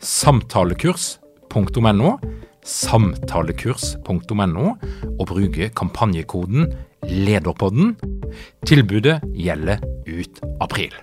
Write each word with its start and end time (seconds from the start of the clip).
samtalekurs.no, 0.00 2.18
samtalekurs.no, 2.64 4.72
og 5.18 5.26
bruke 5.26 5.68
kampanjekoden 5.76 6.72
LEDERPODDEN. 7.08 7.96
Tilbudet 8.66 9.20
gjelder 9.34 9.78
ut 10.08 10.40
april. 10.60 10.94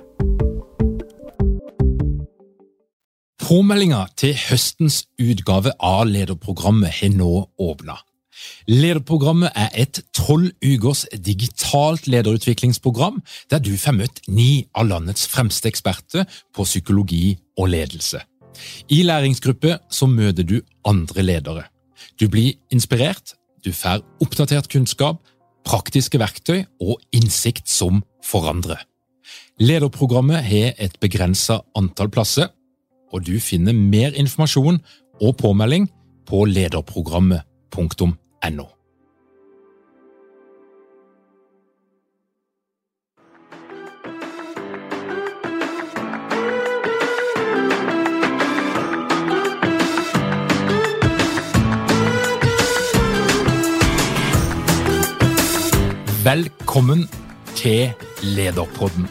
Påmeldinga 3.47 4.01
til 4.19 4.35
høstens 4.35 5.05
utgave 5.23 5.71
av 5.79 6.03
lederprogrammet 6.09 6.99
har 6.99 7.13
nå 7.15 7.31
åpna. 7.63 7.95
Lederprogrammet 8.67 9.55
er 9.55 9.69
et 9.83 10.01
tolv 10.15 10.51
ukers 10.61 11.05
digitalt 11.13 12.09
lederutviklingsprogram 12.11 13.21
der 13.51 13.63
du 13.63 13.73
får 13.79 13.95
møtt 13.97 14.21
ni 14.27 14.67
av 14.75 14.89
landets 14.91 15.27
fremste 15.31 15.71
eksperter 15.71 16.27
på 16.53 16.67
psykologi 16.67 17.37
og 17.57 17.71
ledelse. 17.71 18.21
I 18.89 19.03
læringsgruppe 19.03 19.77
så 19.89 20.07
møter 20.07 20.43
du 20.43 20.61
andre 20.85 21.23
ledere. 21.23 21.63
Du 22.19 22.29
blir 22.29 22.53
inspirert, 22.73 23.33
du 23.65 23.73
får 23.73 24.03
oppdatert 24.23 24.69
kunnskap, 24.71 25.17
praktiske 25.67 26.19
verktøy 26.21 26.63
og 26.81 27.01
innsikt 27.11 27.69
som 27.69 28.03
forandrer. 28.25 28.79
Lederprogrammet 29.59 30.43
har 30.45 30.73
et 30.77 30.99
begrensa 31.01 31.61
antall 31.75 32.09
plasser, 32.13 32.47
og 33.11 33.25
du 33.25 33.39
finner 33.41 33.73
mer 33.73 34.13
informasjon 34.15 34.79
og 35.21 35.37
påmelding 35.41 35.89
på 36.27 36.45
lederprogrammet.no. 36.45 38.76
Velkommen 56.27 57.05
til 57.55 57.93
Lederpodden. 58.19 59.05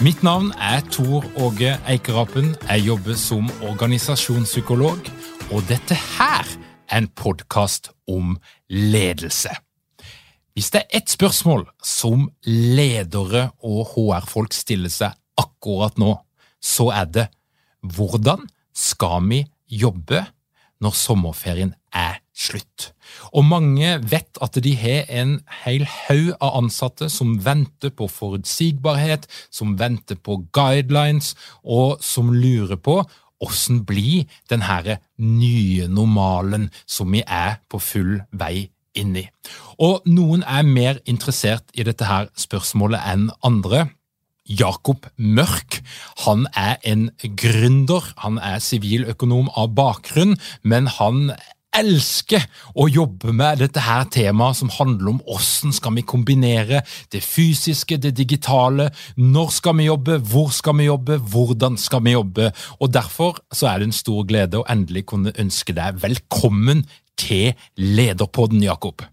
Mitt 0.00 0.22
navn 0.22 0.52
er 0.54 0.84
Tor 0.92 1.24
Åge 1.42 1.72
Eikerapen. 1.88 2.52
Jeg 2.68 2.84
jobber 2.86 3.16
som 3.18 3.48
organisasjonspsykolog, 3.66 5.10
og 5.50 5.64
dette 5.66 5.96
her 5.98 6.46
er 6.86 7.00
en 7.00 7.08
podkast 7.08 7.90
om 8.06 8.36
ledelse. 8.68 9.50
Hvis 10.54 10.70
det 10.70 10.84
er 10.84 11.00
ett 11.00 11.10
spørsmål 11.10 11.66
som 11.82 12.28
ledere 12.46 13.48
og 13.66 13.90
HR-folk 13.96 14.54
stiller 14.54 14.94
seg 14.94 15.18
akkurat 15.42 15.98
nå, 15.98 16.14
så 16.62 16.92
er 16.94 17.10
det 17.10 17.28
hvordan 17.82 18.46
skal 18.70 19.26
vi 19.26 19.42
jobbe 19.66 20.22
når 20.78 20.94
sommerferien 21.02 21.74
er 21.90 22.19
slutt? 22.40 22.90
Og 23.36 23.44
mange 23.44 23.96
vet 24.10 24.40
at 24.42 24.58
de 24.64 24.74
har 24.80 25.08
en 25.20 25.36
hel 25.64 25.84
haug 25.84 26.32
av 26.40 26.56
ansatte 26.62 27.10
som 27.12 27.36
venter 27.44 27.92
på 27.92 28.08
forutsigbarhet, 28.10 29.26
som 29.50 29.76
venter 29.80 30.16
på 30.16 30.40
guidelines, 30.56 31.34
og 31.64 32.00
som 32.04 32.32
lurer 32.32 32.80
på 32.80 33.02
hvordan 33.40 33.84
blir 33.88 34.28
denne 34.52 34.98
nye 35.16 35.86
normalen 35.88 36.68
som 36.86 37.12
vi 37.12 37.22
er 37.24 37.56
på 37.72 37.80
full 37.80 38.18
vei 38.36 38.68
inn 38.98 39.14
i. 39.16 39.24
Og 39.80 40.04
noen 40.10 40.44
er 40.44 40.66
mer 40.66 41.00
interessert 41.08 41.70
i 41.72 41.86
dette 41.86 42.08
her 42.08 42.28
spørsmålet 42.36 43.00
enn 43.12 43.30
andre. 43.46 43.86
Jakob 44.50 45.06
Mørk 45.16 45.78
han 46.24 46.46
er 46.58 46.80
en 46.82 47.08
gründer, 47.22 48.02
han 48.18 48.40
er 48.42 48.58
siviløkonom 48.58 49.50
av 49.54 49.70
bakgrunn, 49.78 50.34
men 50.62 50.90
han 50.98 51.30
elsker 51.76 52.46
å 52.74 52.86
jobbe 52.90 53.32
med 53.36 53.60
dette 53.62 53.82
her 53.84 54.06
temaet 54.10 54.58
som 54.58 54.72
handler 54.74 55.12
om 55.12 55.20
hvordan 55.26 55.74
skal 55.76 55.94
vi 55.96 56.06
kombinere 56.06 56.82
det 57.12 57.22
fysiske, 57.24 58.00
det 58.02 58.14
digitale, 58.18 58.90
når 59.16 59.52
skal 59.54 59.78
vi 59.78 59.86
jobbe, 59.86 60.18
hvor 60.32 60.50
skal 60.54 60.78
vi 60.80 60.88
jobbe, 60.88 61.20
hvordan 61.32 61.78
skal 61.80 62.04
vi 62.06 62.16
jobbe. 62.16 62.50
Og 62.80 62.90
Derfor 62.94 63.38
så 63.54 63.70
er 63.70 63.80
det 63.80 63.90
en 63.90 63.96
stor 63.96 64.26
glede 64.28 64.60
å 64.60 64.66
endelig 64.70 65.06
kunne 65.12 65.34
ønske 65.38 65.74
deg 65.76 66.00
velkommen 66.02 66.84
til 67.20 67.54
Lederpodden, 67.76 68.62
Jakob. 68.64 69.04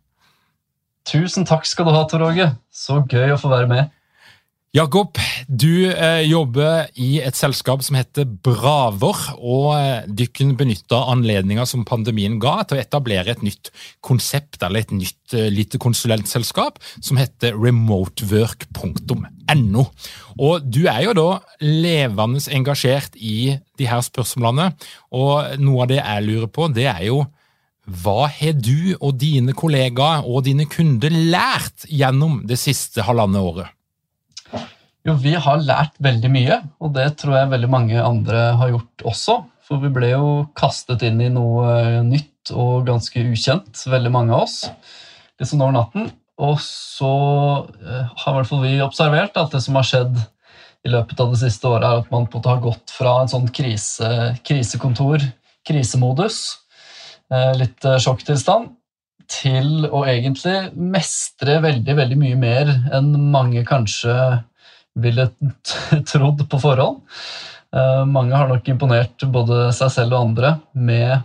Tusen 1.07 1.45
takk 1.47 1.67
skal 1.67 1.87
du 1.87 1.93
ha, 1.95 2.03
Tor 2.09 2.25
Åge. 2.25 2.49
Så 2.73 2.99
gøy 3.07 3.31
å 3.31 3.39
få 3.39 3.51
være 3.51 3.69
med. 3.71 3.93
Jakob, 4.77 5.17
du 5.49 5.89
eh, 5.89 6.21
jobber 6.27 6.91
i 7.01 7.17
et 7.23 7.33
selskap 7.33 7.81
som 7.81 7.95
heter 7.97 8.27
Braver, 8.45 9.17
og 9.39 9.71
eh, 9.73 10.03
dykken 10.05 10.53
benytta 10.59 10.99
anledninga 11.15 11.65
som 11.65 11.85
pandemien 11.87 12.35
ga 12.41 12.63
til 12.67 12.77
å 12.77 12.81
etablere 12.83 13.31
et 13.33 13.41
nytt 13.41 13.71
konsept, 14.05 14.61
eller 14.61 14.79
et 14.83 14.91
nytt 14.93 15.33
eh, 15.33 15.49
lite 15.49 15.77
konsulentselskap, 15.81 16.77
som 16.99 17.17
heter 17.17 17.57
remotework.no. 17.57 19.85
Og 20.37 20.61
Du 20.67 20.85
er 20.91 21.01
jo 21.07 21.13
da 21.17 21.41
levende 21.63 22.39
engasjert 22.59 23.17
i 23.17 23.57
de 23.79 23.85
her 23.89 24.01
spørsmålene, 24.05 24.75
og 25.15 25.57
noe 25.63 25.83
av 25.87 25.89
det 25.89 26.03
jeg 26.03 26.27
lurer 26.27 26.49
på, 26.53 26.69
det 26.75 26.85
er 26.91 27.07
jo 27.07 27.23
hva 27.87 28.27
har 28.27 28.51
du 28.59 28.99
og 28.99 29.15
dine 29.15 29.55
kollegaer 29.57 30.21
og 30.27 30.43
dine 30.45 30.67
kunder 30.69 31.09
lært 31.09 31.87
gjennom 31.87 32.43
det 32.45 32.59
siste 32.59 33.01
halvannet 33.07 33.41
året? 33.41 33.76
Jo, 35.07 35.13
vi 35.23 35.37
har 35.39 35.61
lært 35.63 35.93
veldig 36.03 36.29
mye, 36.33 36.55
og 36.83 36.91
det 36.97 37.05
tror 37.21 37.37
jeg 37.37 37.51
veldig 37.53 37.67
mange 37.71 37.99
andre 38.03 38.39
har 38.59 38.73
gjort 38.73 39.03
også. 39.07 39.37
For 39.63 39.79
vi 39.79 39.91
ble 39.95 40.09
jo 40.11 40.31
kastet 40.59 41.05
inn 41.07 41.21
i 41.23 41.29
noe 41.31 41.67
eh, 41.77 41.99
nytt 42.03 42.51
og 42.51 42.89
ganske 42.89 43.23
ukjent, 43.29 43.85
veldig 43.87 44.11
mange 44.11 44.35
av 44.35 44.43
oss, 44.43 44.57
litt 45.39 45.47
sånn 45.47 45.63
over 45.63 45.77
natten. 45.77 46.09
Og 46.43 46.57
så 46.63 47.11
eh, 47.79 48.09
har 48.19 48.33
i 48.33 48.35
hvert 48.35 48.49
fall 48.49 48.65
vi 48.65 48.73
observert 48.83 49.39
at 49.39 49.55
det 49.55 49.61
som 49.63 49.79
har 49.79 49.87
skjedd 49.87 50.19
i 50.83 50.91
løpet 50.91 51.23
av 51.23 51.31
det 51.31 51.39
siste 51.39 51.71
året, 51.71 51.87
er 51.87 52.03
at 52.03 52.11
man 52.11 52.27
på 52.27 52.35
en 52.35 52.41
måte 52.41 52.51
har 52.51 52.65
gått 52.67 52.95
fra 52.97 53.15
en 53.21 53.31
sånn 53.31 53.47
krise, 53.55 54.11
krisekontor, 54.43 55.23
krisemodus, 55.67 56.41
eh, 57.31 57.53
litt 57.63 57.87
sjokktilstand, 58.03 58.73
til 59.31 59.87
å 59.87 60.03
egentlig 60.03 60.75
mestre 60.75 61.61
veldig, 61.63 61.95
veldig 61.95 62.19
mye 62.19 62.43
mer 62.43 62.75
enn 62.95 63.13
mange 63.31 63.63
kanskje 63.67 64.13
ville 65.03 65.29
trodd 66.11 66.43
på 66.49 66.59
forhånd. 66.61 67.01
Uh, 67.75 68.03
mange 68.07 68.35
har 68.35 68.47
nok 68.49 68.67
imponert 68.71 69.25
både 69.31 69.67
seg 69.75 69.91
selv 69.93 70.15
og 70.15 70.29
andre 70.29 70.53
med 70.71 71.17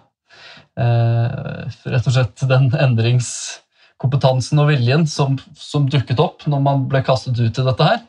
uh, 0.80 1.68
rett 1.86 2.08
og 2.08 2.16
slett 2.16 2.42
den 2.50 2.72
endringskompetansen 2.74 4.62
og 4.62 4.72
viljen 4.72 5.06
som, 5.10 5.38
som, 5.54 5.86
dukket 5.86 6.20
opp 6.22 6.48
når 6.50 6.64
man 6.64 6.88
ble 6.90 7.04
kastet 7.06 7.38
ut 7.38 7.62
i 7.62 7.68
dette 7.68 7.90
her. 7.92 8.02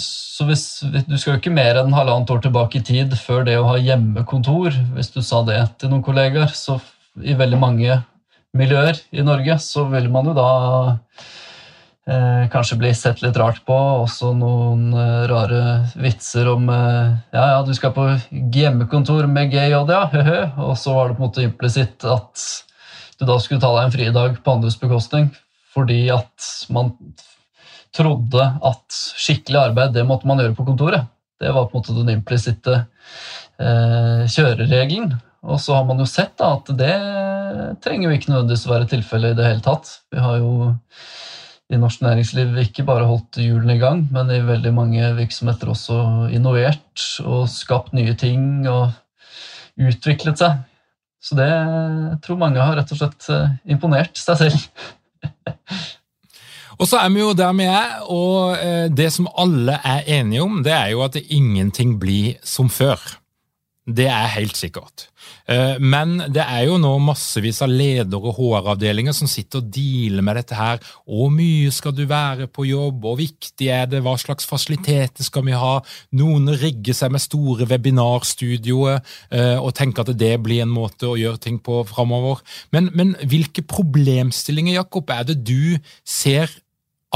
Så 0.00 0.46
hvis, 0.48 0.62
Du 0.80 1.18
skal 1.20 1.34
jo 1.34 1.38
ikke 1.42 1.52
mer 1.52 1.76
enn 1.76 1.92
halvannet 1.92 2.30
år 2.32 2.38
tilbake 2.40 2.78
i 2.78 2.86
tid 2.88 3.12
før 3.20 3.42
det 3.44 3.58
å 3.60 3.66
ha 3.66 3.74
hjemmekontor. 3.76 4.72
Hvis 4.94 5.12
du 5.12 5.18
sa 5.20 5.42
det 5.44 5.58
til 5.76 5.92
noen 5.92 6.00
kollegaer, 6.06 6.48
så 6.56 6.78
i 7.20 7.36
veldig 7.36 7.58
mange 7.60 7.98
miljøer 8.56 8.98
i 9.14 9.24
Norge, 9.26 9.58
så 9.62 9.84
vil 9.90 10.08
man 10.12 10.30
jo 10.30 10.34
da 10.36 10.48
eh, 10.64 10.94
kanskje 12.50 12.78
bli 12.80 12.90
sett 12.94 13.22
litt 13.22 13.36
rart 13.36 13.60
på. 13.66 13.76
Også 14.04 14.32
noen 14.36 14.90
eh, 14.94 15.26
rare 15.30 15.60
vitser 16.00 16.48
om 16.50 16.68
eh, 16.72 17.12
ja, 17.34 17.44
ja, 17.54 17.60
du 17.66 17.74
skal 17.76 17.94
på 17.96 18.06
hjemmekontor 18.30 19.28
med 19.30 19.52
GJ, 19.52 19.76
ja. 19.76 20.02
Og 20.64 20.74
så 20.80 20.96
var 20.96 21.10
det 21.10 21.18
på 21.18 21.22
en 21.22 21.28
måte 21.28 21.46
implisitt 21.46 22.06
at 22.08 22.46
du 23.20 23.26
da 23.28 23.36
skulle 23.42 23.60
ta 23.60 23.70
deg 23.76 23.86
en 23.86 23.94
fridag 23.94 24.40
på 24.44 24.56
andres 24.56 24.78
bekostning 24.80 25.28
fordi 25.70 26.08
at 26.10 26.46
man 26.74 26.94
trodde 27.94 28.42
at 28.42 28.96
skikkelig 29.20 29.58
arbeid 29.60 29.92
det 29.94 30.06
måtte 30.06 30.26
man 30.26 30.40
gjøre 30.42 30.56
på 30.56 30.66
kontoret. 30.66 31.06
Det 31.40 31.52
var 31.54 31.68
på 31.68 31.76
en 31.76 31.82
måte 31.82 31.94
den 31.94 32.10
implisitte 32.16 32.74
eh, 33.60 34.24
kjøreregelen. 34.26 35.14
Og 35.46 35.60
så 35.62 35.76
har 35.76 35.86
man 35.88 36.02
jo 36.02 36.08
sett 36.10 36.34
da, 36.40 36.56
at 36.58 36.68
det 36.76 36.96
trenger 37.84 38.08
jo 38.08 38.16
ikke 38.16 38.32
nødvendigvis 38.32 38.66
å 38.66 38.72
være 38.74 38.90
tilfellet 38.90 39.32
i 39.32 39.38
det 39.38 39.46
hele 39.46 39.64
tatt. 39.64 39.94
Vi 40.12 40.20
har 40.20 40.40
jo 40.42 40.72
i 41.70 41.78
norsk 41.78 42.02
næringsliv 42.02 42.56
ikke 42.64 42.84
bare 42.86 43.06
holdt 43.06 43.38
hjulene 43.38 43.76
i 43.76 43.82
gang, 43.82 44.02
men 44.10 44.30
i 44.34 44.40
veldig 44.42 44.72
mange 44.74 45.12
virksomheter 45.18 45.70
også 45.70 46.00
innovert 46.34 47.04
og 47.22 47.46
skapt 47.50 47.94
nye 47.94 48.16
ting 48.18 48.66
og 48.70 48.90
utviklet 49.78 50.42
seg. 50.42 50.58
Så 51.22 51.36
det 51.36 51.46
jeg 51.46 52.18
tror 52.24 52.40
mange 52.40 52.62
har 52.62 52.74
rett 52.78 52.90
og 52.94 52.98
slett 52.98 53.28
eh, 53.30 53.56
imponert 53.70 54.18
seg 54.18 54.40
selv. 54.40 54.60
Og 56.80 56.88
så 56.88 56.96
er 56.96 57.10
vi 57.12 57.20
jo 57.20 57.34
der 57.36 57.52
vi 57.52 57.66
er, 57.68 57.98
og 58.08 58.54
eh, 58.56 58.86
det 58.88 59.10
som 59.12 59.26
alle 59.36 59.74
er 59.84 60.06
enige 60.16 60.40
om, 60.40 60.62
det 60.64 60.72
er 60.72 60.94
jo 60.94 61.02
at 61.04 61.18
ingenting 61.20 61.98
blir 62.00 62.38
som 62.40 62.70
før. 62.72 62.96
Det 63.88 64.04
er 64.12 64.26
helt 64.36 64.58
sikkert. 64.60 65.06
Eh, 65.48 65.78
men 65.80 66.18
det 66.28 66.42
er 66.44 66.66
jo 66.68 66.76
nå 66.78 66.90
massevis 67.02 67.62
av 67.64 67.72
ledere 67.72 68.20
og 68.20 68.36
HR-avdelinger 68.36 69.14
som 69.16 69.30
sitter 69.30 69.62
og 69.62 69.70
dealer 69.72 70.24
med 70.24 70.36
dette 70.36 70.58
her. 70.58 70.82
Hvor 71.08 71.32
mye 71.32 71.72
skal 71.72 71.94
du 71.96 72.04
være 72.08 72.46
på 72.52 72.66
jobb, 72.68 73.00
hvor 73.00 73.16
viktig 73.18 73.70
er 73.72 73.88
det, 73.90 74.02
hva 74.04 74.14
slags 74.20 74.46
fasiliteter 74.48 75.24
skal 75.26 75.46
vi 75.48 75.56
ha? 75.56 75.78
Noen 76.20 76.52
rigger 76.60 76.96
seg 76.96 77.14
med 77.16 77.24
store 77.24 77.66
webinarstudioer 77.72 79.00
eh, 79.00 79.56
og 79.56 79.72
tenker 79.80 80.04
at 80.04 80.12
det 80.20 80.34
blir 80.44 80.66
en 80.66 80.76
måte 80.76 81.08
å 81.08 81.18
gjøre 81.18 81.40
ting 81.48 81.58
på 81.64 81.80
framover. 81.88 82.44
Men, 82.76 82.92
men 82.92 83.16
hvilke 83.24 83.64
problemstillinger, 83.64 84.76
Jakob, 84.82 85.08
er 85.10 85.24
det 85.32 85.40
du 85.40 85.80
ser 86.04 86.52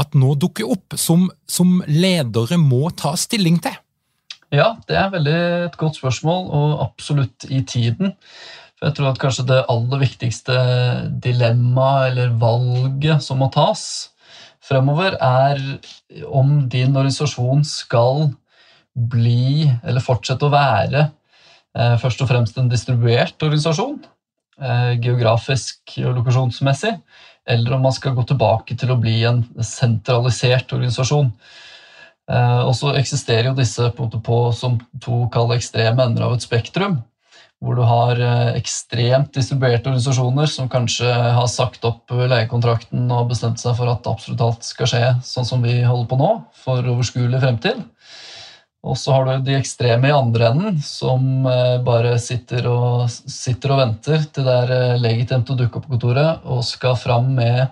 at 0.01 0.17
nå 0.17 0.33
dukker 0.41 0.67
opp, 0.67 0.97
som, 0.99 1.29
som 1.47 1.77
ledere 1.87 2.57
må 2.59 2.89
ta 2.97 3.13
stilling 3.19 3.61
til? 3.63 3.77
Ja, 4.55 4.69
det 4.87 4.95
er 4.95 5.11
veldig 5.11 5.37
et 5.65 5.75
godt 5.79 5.97
spørsmål, 5.99 6.45
og 6.55 6.83
absolutt 6.85 7.47
i 7.51 7.59
tiden. 7.67 8.13
For 8.75 8.87
jeg 8.87 8.95
tror 8.97 9.09
at 9.11 9.19
kanskje 9.19 9.47
det 9.49 9.63
aller 9.71 10.01
viktigste 10.01 10.55
dilemmaet 11.23 12.11
eller 12.11 12.35
valget 12.39 13.23
som 13.23 13.41
må 13.41 13.49
tas 13.51 13.83
fremover, 14.65 15.17
er 15.19 15.59
om 16.25 16.57
din 16.71 16.95
organisasjon 16.95 17.63
skal 17.67 18.29
bli, 18.95 19.67
eller 19.83 20.03
fortsette 20.03 20.47
å 20.47 20.53
være, 20.53 21.09
eh, 21.75 21.95
først 22.01 22.23
og 22.23 22.31
fremst 22.31 22.57
en 22.57 22.71
distribuert 22.71 23.35
organisasjon, 23.43 23.99
eh, 24.61 24.95
geografisk 25.03 25.97
og 25.99 26.15
lokasjonsmessig, 26.21 26.95
eller 27.45 27.73
om 27.75 27.81
man 27.81 27.91
skal 27.91 28.15
gå 28.15 28.25
tilbake 28.25 28.77
til 28.77 28.89
å 28.89 28.99
bli 28.99 29.23
en 29.23 29.43
sentralisert 29.59 30.71
organisasjon. 30.71 31.31
Eh, 32.31 32.61
og 32.65 32.73
så 32.77 32.93
eksisterer 32.97 33.51
jo 33.51 33.57
disse 33.57 33.89
på, 33.97 34.07
på 34.09 34.39
som 34.57 34.79
to 35.03 35.25
kalde 35.33 35.59
ekstreme 35.59 36.07
ender 36.07 36.25
av 36.25 36.37
et 36.37 36.45
spektrum. 36.45 36.99
Hvor 37.63 37.77
du 37.77 37.85
har 37.87 38.19
eh, 38.19 38.55
ekstremt 38.59 39.31
distribuerte 39.37 39.91
organisasjoner 39.91 40.49
som 40.51 40.69
kanskje 40.71 41.09
har 41.09 41.47
sagt 41.51 41.85
opp 41.87 42.11
leiekontrakten 42.11 43.05
og 43.13 43.29
bestemt 43.31 43.61
seg 43.61 43.77
for 43.77 43.91
at 43.93 44.09
absolutt 44.09 44.43
alt 44.45 44.65
skal 44.67 44.89
skje 44.91 45.03
sånn 45.25 45.47
som 45.47 45.65
vi 45.65 45.79
holder 45.83 46.09
på 46.09 46.19
nå, 46.19 46.31
for 46.65 46.93
overskuelig 46.95 47.43
fremtid. 47.43 47.85
Og 48.85 48.97
så 49.01 49.15
har 49.15 49.25
du 49.25 49.47
de 49.47 49.55
ekstreme 49.57 50.11
i 50.11 50.13
andre 50.13 50.51
enden, 50.51 50.81
som 50.85 51.45
eh, 51.49 51.77
bare 51.85 52.17
sitter 52.21 52.67
og, 52.69 53.05
sitter 53.09 53.73
og 53.73 53.81
venter 53.81 54.27
til 54.33 54.49
det 54.49 54.59
er 54.65 55.01
legitimt 55.01 55.49
å 55.49 55.57
dukke 55.57 55.79
opp 55.79 55.87
på 55.87 55.95
kontoret 55.95 56.45
og 56.49 56.65
skal 56.65 56.97
fram 56.97 57.33
med 57.37 57.67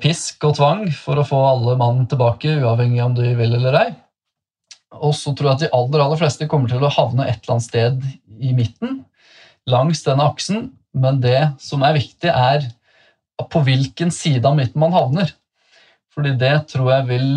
pisk 0.00 0.44
og 0.48 0.54
tvang 0.56 0.86
for 0.96 1.20
å 1.20 1.26
få 1.26 1.38
alle 1.50 1.74
mann 1.76 2.06
tilbake, 2.08 2.54
uavhengig 2.62 3.02
om 3.04 3.16
du 3.16 3.26
vil 3.36 3.58
eller 3.58 3.76
ei. 3.76 3.88
Og 4.96 5.12
så 5.16 5.34
tror 5.36 5.50
jeg 5.50 5.56
at 5.56 5.64
de 5.66 5.74
aller, 5.76 6.00
aller 6.00 6.20
fleste 6.20 6.48
kommer 6.48 6.70
til 6.70 6.84
å 6.84 6.92
havne 6.94 7.26
et 7.28 7.42
eller 7.42 7.58
annet 7.58 7.66
sted 7.66 8.06
i 8.40 8.54
midten, 8.56 9.02
langs 9.68 10.00
denne 10.06 10.24
aksen, 10.30 10.70
men 10.96 11.20
det 11.20 11.50
som 11.60 11.84
er 11.84 11.98
viktig, 11.98 12.32
er 12.32 12.64
på 13.52 13.62
hvilken 13.66 14.10
side 14.14 14.48
av 14.48 14.56
midten 14.58 14.80
man 14.82 14.96
havner. 14.96 15.30
Fordi 16.14 16.32
det 16.40 16.54
tror 16.72 16.88
jeg 16.90 17.06
vil 17.12 17.28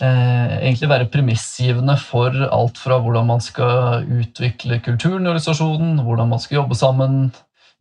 eh, 0.00 0.54
egentlig 0.56 0.90
være 0.90 1.10
premissgivende 1.12 1.98
for 2.00 2.34
alt 2.48 2.80
fra 2.80 2.98
hvordan 3.02 3.28
man 3.28 3.44
skal 3.44 4.08
utvikle 4.16 4.80
kulturen 4.82 5.22
i 5.26 5.30
organisasjonen, 5.30 6.00
hvordan 6.06 6.32
man 6.32 6.42
skal 6.42 6.62
jobbe 6.62 6.78
sammen, 6.78 7.28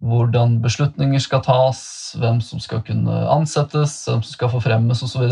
hvordan 0.06 0.60
beslutninger 0.64 1.22
skal 1.24 1.42
tas, 1.46 1.82
hvem 2.20 2.40
som 2.44 2.62
skal 2.62 2.84
kunne 2.86 3.24
ansettes, 3.34 3.98
hvem 4.08 4.22
som 4.22 4.36
skal 4.36 4.52
forfremmes 4.54 5.02
osv. 5.06 5.26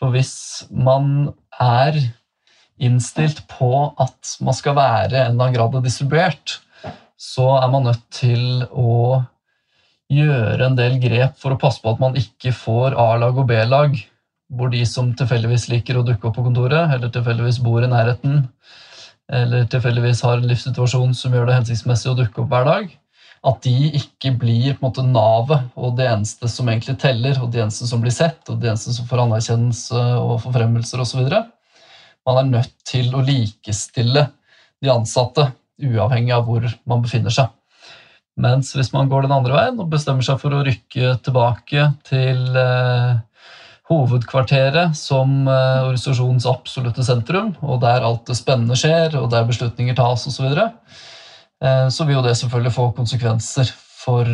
For 0.00 0.14
hvis 0.14 0.34
man 0.72 1.32
er 1.60 1.98
innstilt 2.82 3.44
på 3.50 3.72
at 4.00 4.36
man 4.42 4.56
skal 4.56 4.76
være 4.78 5.26
en 5.26 5.34
eller 5.34 5.50
annen 5.50 5.56
grad 5.56 5.82
distribuert, 5.84 6.58
så 7.20 7.52
er 7.60 7.68
man 7.70 7.86
nødt 7.86 8.06
til 8.14 8.64
å 8.72 9.22
gjøre 10.12 10.66
en 10.66 10.78
del 10.78 10.98
grep 11.00 11.36
for 11.40 11.54
å 11.54 11.60
passe 11.60 11.80
på 11.82 11.92
at 11.92 12.00
man 12.02 12.16
ikke 12.18 12.52
får 12.56 12.96
A-lag 12.98 13.38
og 13.38 13.46
B-lag, 13.48 13.94
hvor 14.52 14.72
de 14.72 14.82
som 14.88 15.12
tilfeldigvis 15.16 15.68
liker 15.72 16.00
å 16.00 16.04
dukke 16.04 16.28
opp 16.28 16.36
på 16.36 16.44
kontoret, 16.44 16.90
eller 16.92 17.12
tilfeldigvis 17.12 17.60
bor 17.64 17.84
i 17.84 17.88
nærheten, 17.88 18.42
eller 19.32 19.68
tilfeldigvis 19.70 20.24
har 20.26 20.40
en 20.40 20.50
livssituasjon 20.50 21.14
som 21.16 21.32
gjør 21.32 21.48
det 21.48 21.60
hensiktsmessig 21.60 22.10
å 22.10 22.18
dukke 22.18 22.42
opp 22.42 22.50
hver 22.52 22.68
dag, 22.68 22.90
at 23.42 23.64
de 23.64 23.90
ikke 23.98 24.30
blir 24.38 24.76
navet 24.82 25.72
og 25.74 25.96
det 25.98 26.06
eneste 26.06 26.48
som 26.48 26.68
egentlig 26.70 26.94
teller, 27.02 27.40
og 27.42 27.50
det 27.50 27.64
eneste 27.64 27.88
som 27.90 28.02
blir 28.02 28.14
sett, 28.14 28.42
og 28.48 28.60
det 28.62 28.70
eneste 28.70 28.94
som 28.94 29.08
får 29.08 29.24
anerkjennelse 29.24 30.02
og 30.20 30.36
forfremmelser 30.44 31.02
osv. 31.02 31.26
Man 32.22 32.38
er 32.38 32.52
nødt 32.52 32.76
til 32.86 33.10
å 33.14 33.24
likestille 33.26 34.28
de 34.82 34.92
ansatte, 34.92 35.48
uavhengig 35.82 36.34
av 36.36 36.46
hvor 36.46 36.68
man 36.86 37.02
befinner 37.02 37.34
seg. 37.34 37.50
Mens 38.38 38.70
hvis 38.76 38.92
man 38.94 39.10
går 39.10 39.26
den 39.26 39.34
andre 39.34 39.56
veien 39.56 39.80
og 39.82 39.90
bestemmer 39.92 40.24
seg 40.24 40.38
for 40.40 40.54
å 40.54 40.62
rykke 40.64 41.16
tilbake 41.26 41.88
til 42.06 42.56
eh, 42.56 43.18
hovedkvarteret 43.90 44.94
som 44.96 45.42
eh, 45.50 45.82
organisasjonens 45.82 46.46
absolutte 46.48 47.04
sentrum, 47.04 47.56
og 47.60 47.82
der 47.82 48.06
alt 48.06 48.22
det 48.30 48.38
spennende 48.38 48.78
skjer, 48.78 49.18
og 49.18 49.32
der 49.34 49.50
beslutninger 49.50 49.98
tas 49.98 50.30
osv., 50.30 50.46
Eh, 50.46 51.11
så 51.62 52.04
vil 52.08 52.16
jo 52.16 52.24
det 52.24 52.34
selvfølgelig 52.38 52.74
få 52.74 52.88
konsekvenser 52.96 53.68
for 53.72 54.26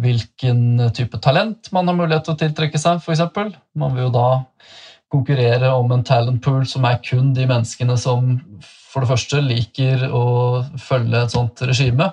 hvilken 0.00 0.90
type 0.96 1.20
talent 1.24 1.70
man 1.72 1.88
har 1.88 1.96
mulighet 1.96 2.24
til 2.24 2.36
å 2.36 2.40
tiltrekke 2.40 2.80
seg, 2.80 3.02
f.eks. 3.02 3.52
Man 3.76 3.94
vil 3.96 4.06
jo 4.06 4.14
da 4.14 4.28
konkurrere 5.12 5.72
om 5.76 5.92
en 5.92 6.04
talent 6.04 6.40
pool 6.44 6.66
som 6.68 6.84
er 6.88 7.00
kun 7.04 7.32
de 7.36 7.46
menneskene 7.48 7.96
som 8.00 8.38
for 8.88 9.04
det 9.04 9.10
første 9.10 9.40
liker 9.44 10.06
å 10.12 10.24
følge 10.80 11.22
et 11.22 11.34
sånt 11.34 11.62
regime 11.68 12.10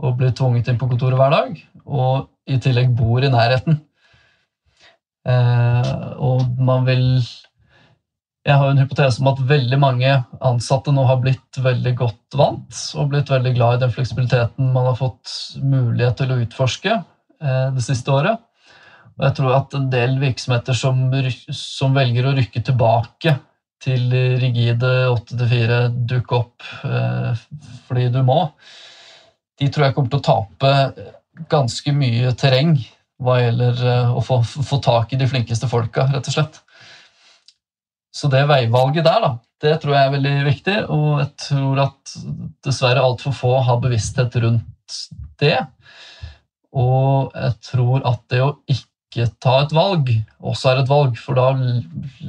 og 0.00 0.18
blir 0.18 0.34
tvunget 0.34 0.68
inn 0.70 0.78
på 0.80 0.88
kontoret 0.90 1.18
hver 1.20 1.30
dag, 1.30 1.58
og 1.86 2.50
i 2.50 2.58
tillegg 2.58 2.90
bor 2.98 3.22
i 3.22 3.30
nærheten. 3.30 3.76
Eh, 5.24 5.90
og 6.18 6.42
man 6.58 6.82
vil 6.88 7.04
jeg 8.44 8.60
har 8.60 8.70
en 8.70 8.80
hypotese 8.82 9.22
om 9.22 9.30
at 9.30 9.40
veldig 9.48 9.78
mange 9.80 10.10
ansatte 10.44 10.92
nå 10.92 11.06
har 11.08 11.20
blitt 11.22 11.58
veldig 11.64 11.94
godt 11.96 12.36
vant 12.36 12.80
og 13.00 13.12
blitt 13.14 13.30
veldig 13.32 13.54
glad 13.56 13.78
i 13.78 13.84
den 13.86 13.94
fleksibiliteten 13.94 14.72
man 14.74 14.90
har 14.90 14.98
fått 14.98 15.32
mulighet 15.62 16.18
til 16.20 16.34
å 16.34 16.40
utforske 16.42 16.92
eh, 16.92 17.68
det 17.72 17.84
siste 17.86 18.12
året. 18.12 18.42
Og 19.14 19.24
jeg 19.28 19.36
tror 19.38 19.56
at 19.56 19.76
en 19.78 19.88
del 19.92 20.18
virksomheter 20.20 20.76
som, 20.76 21.06
som 21.56 21.96
velger 21.96 22.28
å 22.28 22.34
rykke 22.36 22.64
tilbake 22.66 23.36
til 23.84 24.12
rigide 24.40 24.90
8-4, 25.12 25.80
dukke 26.12 26.40
opp 26.42 26.68
eh, 26.84 27.44
fordi 27.88 28.10
du 28.12 28.20
må, 28.26 28.42
de 29.60 29.70
tror 29.70 29.88
jeg 29.88 29.96
kommer 29.96 30.12
til 30.12 30.20
å 30.20 30.28
tape 30.28 30.74
ganske 31.50 31.96
mye 31.96 32.32
terreng 32.38 32.76
hva 33.24 33.38
gjelder 33.40 33.82
eh, 33.88 34.12
å 34.12 34.20
få, 34.24 34.42
få 34.44 34.82
tak 34.84 35.14
i 35.14 35.20
de 35.20 35.28
flinkeste 35.30 35.70
folka, 35.70 36.10
rett 36.12 36.28
og 36.28 36.36
slett. 36.36 36.60
Så 38.14 38.30
det 38.30 38.44
veivalget 38.46 39.06
der, 39.06 39.24
da, 39.24 39.30
det 39.64 39.74
tror 39.82 39.96
jeg 39.96 40.06
er 40.06 40.14
veldig 40.14 40.34
viktig, 40.46 40.74
og 40.92 41.06
jeg 41.18 41.30
tror 41.48 41.80
at 41.88 42.16
dessverre 42.64 43.02
altfor 43.02 43.34
få 43.34 43.54
har 43.66 43.80
bevissthet 43.82 44.36
rundt 44.44 44.98
det. 45.42 45.56
Og 46.74 47.34
jeg 47.34 47.56
tror 47.70 48.06
at 48.06 48.22
det 48.30 48.42
å 48.44 48.52
ikke 48.70 49.28
ta 49.42 49.56
et 49.62 49.74
valg 49.74 50.10
også 50.42 50.72
er 50.72 50.82
et 50.82 50.90
valg, 50.90 51.18
for 51.18 51.38
da 51.38 51.50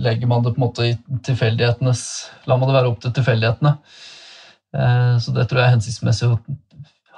legger 0.05 0.29
man 0.29 0.45
det 0.45 0.55
på 0.55 0.61
en 0.61 0.65
måte 0.67 0.89
i 0.89 0.97
tilfeldighetenes 1.25 2.03
La 2.49 2.57
man 2.57 2.69
det 2.69 2.77
være 2.77 2.91
opp 2.91 2.99
til 3.01 3.13
tilfeldighetene. 3.15 3.73
Eh, 4.75 5.15
så 5.21 5.33
det 5.33 5.47
tror 5.49 5.61
jeg 5.61 5.69
er 5.69 5.75
hensiktsmessig 5.77 6.29
å 6.29 6.39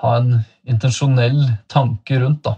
ha 0.03 0.13
en 0.21 0.39
intensjonell 0.67 1.41
tanke 1.71 2.19
rundt. 2.23 2.43
da. 2.47 2.55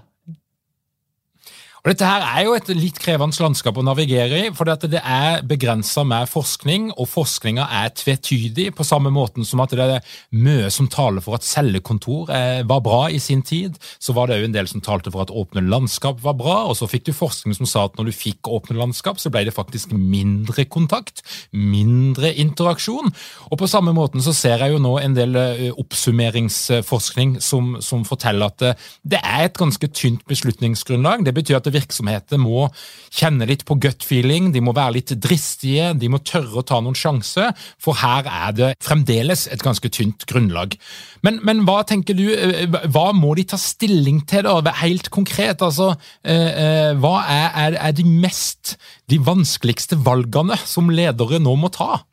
Dette 1.90 2.06
her 2.06 2.22
er 2.22 2.44
jo 2.46 2.52
et 2.54 2.68
litt 2.78 3.00
krevende 3.02 3.34
landskap 3.42 3.80
å 3.80 3.82
navigere 3.82 4.38
i, 4.38 4.50
for 4.54 4.70
det 4.70 5.00
er 5.00 5.40
begrensa 5.50 6.04
med 6.06 6.30
forskning, 6.30 6.92
og 6.94 7.08
forskninga 7.10 7.64
er 7.80 7.90
tvetydig, 7.98 8.68
på 8.78 8.86
samme 8.86 9.10
måten 9.10 9.48
som 9.48 9.64
at 9.64 9.74
det 9.74 9.88
er 9.96 10.12
mye 10.38 10.68
som 10.70 10.86
taler 10.92 11.24
for 11.26 11.40
at 11.40 11.48
cellekontor 11.48 12.30
eh, 12.36 12.60
var 12.70 12.84
bra 12.86 13.00
i 13.10 13.18
sin 13.18 13.42
tid. 13.42 13.80
Så 13.98 14.14
var 14.14 14.30
det 14.30 14.38
òg 14.38 14.46
en 14.46 14.54
del 14.54 14.70
som 14.70 14.84
talte 14.86 15.10
for 15.10 15.24
at 15.24 15.34
åpne 15.34 15.64
landskap 15.66 16.20
var 16.22 16.36
bra, 16.38 16.60
og 16.70 16.78
så 16.78 16.86
fikk 16.92 17.08
du 17.08 17.12
forskning 17.18 17.58
som 17.58 17.66
sa 17.66 17.88
at 17.88 17.98
når 17.98 18.12
du 18.12 18.20
fikk 18.20 18.52
åpne 18.54 18.78
landskap, 18.78 19.18
så 19.18 19.34
ble 19.34 19.48
det 19.50 19.56
faktisk 19.58 19.96
mindre 19.98 20.68
kontakt, 20.70 21.24
mindre 21.50 22.36
interaksjon. 22.46 23.10
Og 23.50 23.58
på 23.64 23.72
samme 23.72 23.96
måten 23.98 24.22
så 24.22 24.36
ser 24.38 24.62
jeg 24.62 24.76
jo 24.76 24.84
nå 24.86 24.94
en 25.02 25.18
del 25.18 25.42
eh, 25.42 25.66
oppsummeringsforskning 25.74 27.40
som, 27.42 27.80
som 27.82 28.06
forteller 28.06 28.54
at 28.54 28.62
det, 28.62 28.78
det 29.18 29.26
er 29.26 29.50
et 29.50 29.58
ganske 29.58 29.90
tynt 29.90 30.22
beslutningsgrunnlag. 30.30 31.26
Det 31.26 31.38
betyr 31.42 31.58
at 31.58 31.74
virksomheter 31.80 32.42
må 32.42 32.68
kjenne 33.10 33.48
litt 33.50 33.66
på 33.68 33.80
gut 33.82 34.06
feeling, 34.06 34.52
de 34.54 34.62
må 34.64 34.76
være 34.76 35.00
litt 35.00 35.16
dristige, 35.22 35.94
de 35.98 36.12
må 36.12 36.22
tørre 36.22 36.62
å 36.62 36.66
ta 36.66 36.82
noen 36.84 36.98
sjanser, 36.98 37.54
for 37.82 37.98
her 38.04 38.28
er 38.30 38.56
det 38.58 38.70
fremdeles 38.84 39.48
et 39.50 39.64
ganske 39.66 39.92
tynt 39.96 40.28
grunnlag. 40.30 40.78
Men, 41.26 41.42
men 41.48 41.64
hva 41.68 41.82
tenker 41.88 42.18
du, 42.18 42.28
eh, 42.36 42.68
hva 42.92 43.10
må 43.16 43.34
de 43.40 43.48
ta 43.50 43.60
stilling 43.60 44.22
til, 44.30 44.48
da, 44.48 44.76
helt 44.84 45.10
konkret? 45.14 45.64
Altså, 45.66 45.94
eh, 46.24 46.52
eh, 46.66 46.92
hva 47.00 47.16
er, 47.26 47.80
er 47.80 47.96
de 47.96 48.06
mest, 48.08 48.78
de 49.10 49.20
vanskeligste 49.24 50.00
valgene 50.06 50.58
som 50.68 50.92
ledere 50.94 51.42
nå 51.42 51.58
må 51.60 51.72
ta? 51.74 52.04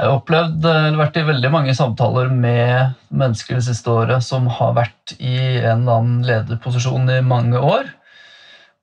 Jeg 0.00 0.06
har 0.06 0.16
opplevd, 0.16 0.64
eller 0.64 0.96
vært 0.96 1.18
i 1.20 1.26
veldig 1.26 1.48
mange 1.52 1.72
samtaler 1.76 2.30
med 2.32 2.94
mennesker 3.12 3.58
det 3.58 3.66
siste 3.66 3.90
året 3.92 4.24
som 4.24 4.46
har 4.48 4.76
vært 4.78 5.16
i 5.18 5.34
en 5.58 5.82
eller 5.82 5.98
annen 5.98 6.22
lederposisjon 6.24 7.10
i 7.12 7.18
mange 7.26 7.60
år. 7.60 7.90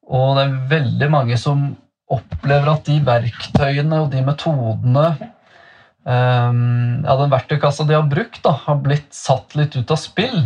Og 0.07 0.37
det 0.37 0.45
er 0.45 0.59
veldig 0.71 1.09
mange 1.11 1.37
som 1.39 1.67
opplever 2.07 2.69
at 2.71 2.85
de 2.87 2.99
verktøyene 3.03 4.03
og 4.05 4.11
de 4.13 4.21
metodene 4.23 5.07
um, 6.07 7.03
ja, 7.03 7.15
Den 7.19 7.33
verktøykassa 7.33 7.83
de 7.87 7.97
har 7.97 8.07
brukt, 8.07 8.39
da, 8.45 8.55
har 8.63 8.79
blitt 8.83 9.11
satt 9.15 9.57
litt 9.59 9.75
ut 9.75 9.91
av 9.91 9.99
spill. 9.99 10.45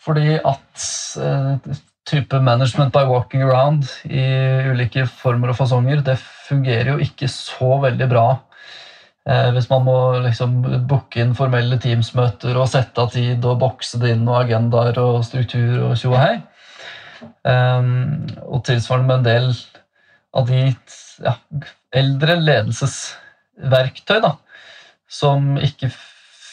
Fordi 0.00 0.36
at 0.36 0.84
uh, 1.20 1.56
type 2.08 2.42
management 2.44 2.92
by 2.92 3.06
walking 3.08 3.42
around 3.46 3.88
i 4.04 4.26
ulike 4.68 5.06
former 5.08 5.52
og 5.52 5.60
fasonger, 5.60 6.04
det 6.04 6.18
fungerer 6.20 6.94
jo 6.94 7.00
ikke 7.04 7.28
så 7.32 7.78
veldig 7.86 8.08
bra. 8.12 8.28
Uh, 9.28 9.48
hvis 9.56 9.68
man 9.72 9.84
må 9.88 9.96
liksom 10.24 10.60
booke 10.88 11.20
inn 11.22 11.36
formelle 11.38 11.80
Teams-møter 11.80 12.56
og 12.60 12.68
sette 12.72 13.00
av 13.00 13.12
tid 13.16 13.44
og 13.44 13.60
bokse 13.64 14.00
det 14.00 14.14
inn 14.16 14.28
og 14.28 14.42
agendaer 14.42 15.00
og 15.00 15.22
struktur 15.24 15.90
og 15.90 15.96
tjo 16.00 16.12
og 16.12 16.20
hei. 16.20 16.34
Um, 17.44 18.26
og 18.46 18.64
tilsvarende 18.68 19.08
med 19.08 19.18
en 19.20 19.28
del 19.28 19.50
av 20.36 20.46
de 20.48 20.62
ja, 21.24 21.34
eldre 21.96 22.36
ledelsesverktøy 22.38 24.20
da, 24.24 24.34
som 25.10 25.56
ikke 25.60 25.90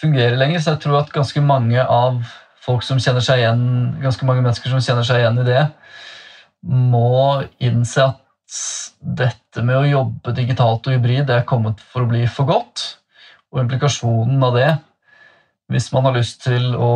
fungerer 0.01 0.37
lenger. 0.39 0.61
Så 0.63 0.75
jeg 0.75 0.83
tror 0.85 1.01
at 1.01 1.13
ganske 1.15 1.43
mange 1.45 1.83
av 1.83 2.21
folk 2.67 2.83
som 2.83 2.99
kjenner 3.01 3.23
seg 3.23 3.43
igjen, 3.43 3.65
ganske 4.03 4.27
mange 4.27 4.43
mennesker 4.43 4.73
som 4.73 4.83
kjenner 4.83 5.07
seg 5.07 5.21
igjen 5.21 5.41
i 5.43 5.47
det, 5.47 5.65
må 6.67 7.43
innse 7.63 8.09
at 8.09 8.23
dette 8.99 9.63
med 9.63 9.77
å 9.77 9.87
jobbe 9.87 10.33
digitalt 10.35 10.87
og 10.87 10.95
hybrid 10.95 11.27
det 11.27 11.41
er 11.41 11.47
kommet 11.47 11.81
for 11.91 12.03
å 12.03 12.09
bli 12.09 12.25
for 12.31 12.49
godt. 12.49 12.83
Og 13.53 13.61
implikasjonen 13.63 14.43
av 14.43 14.57
det, 14.57 14.69
hvis 15.71 15.89
man 15.93 16.07
har 16.07 16.15
lyst 16.15 16.41
til 16.45 16.73
å, 16.75 16.91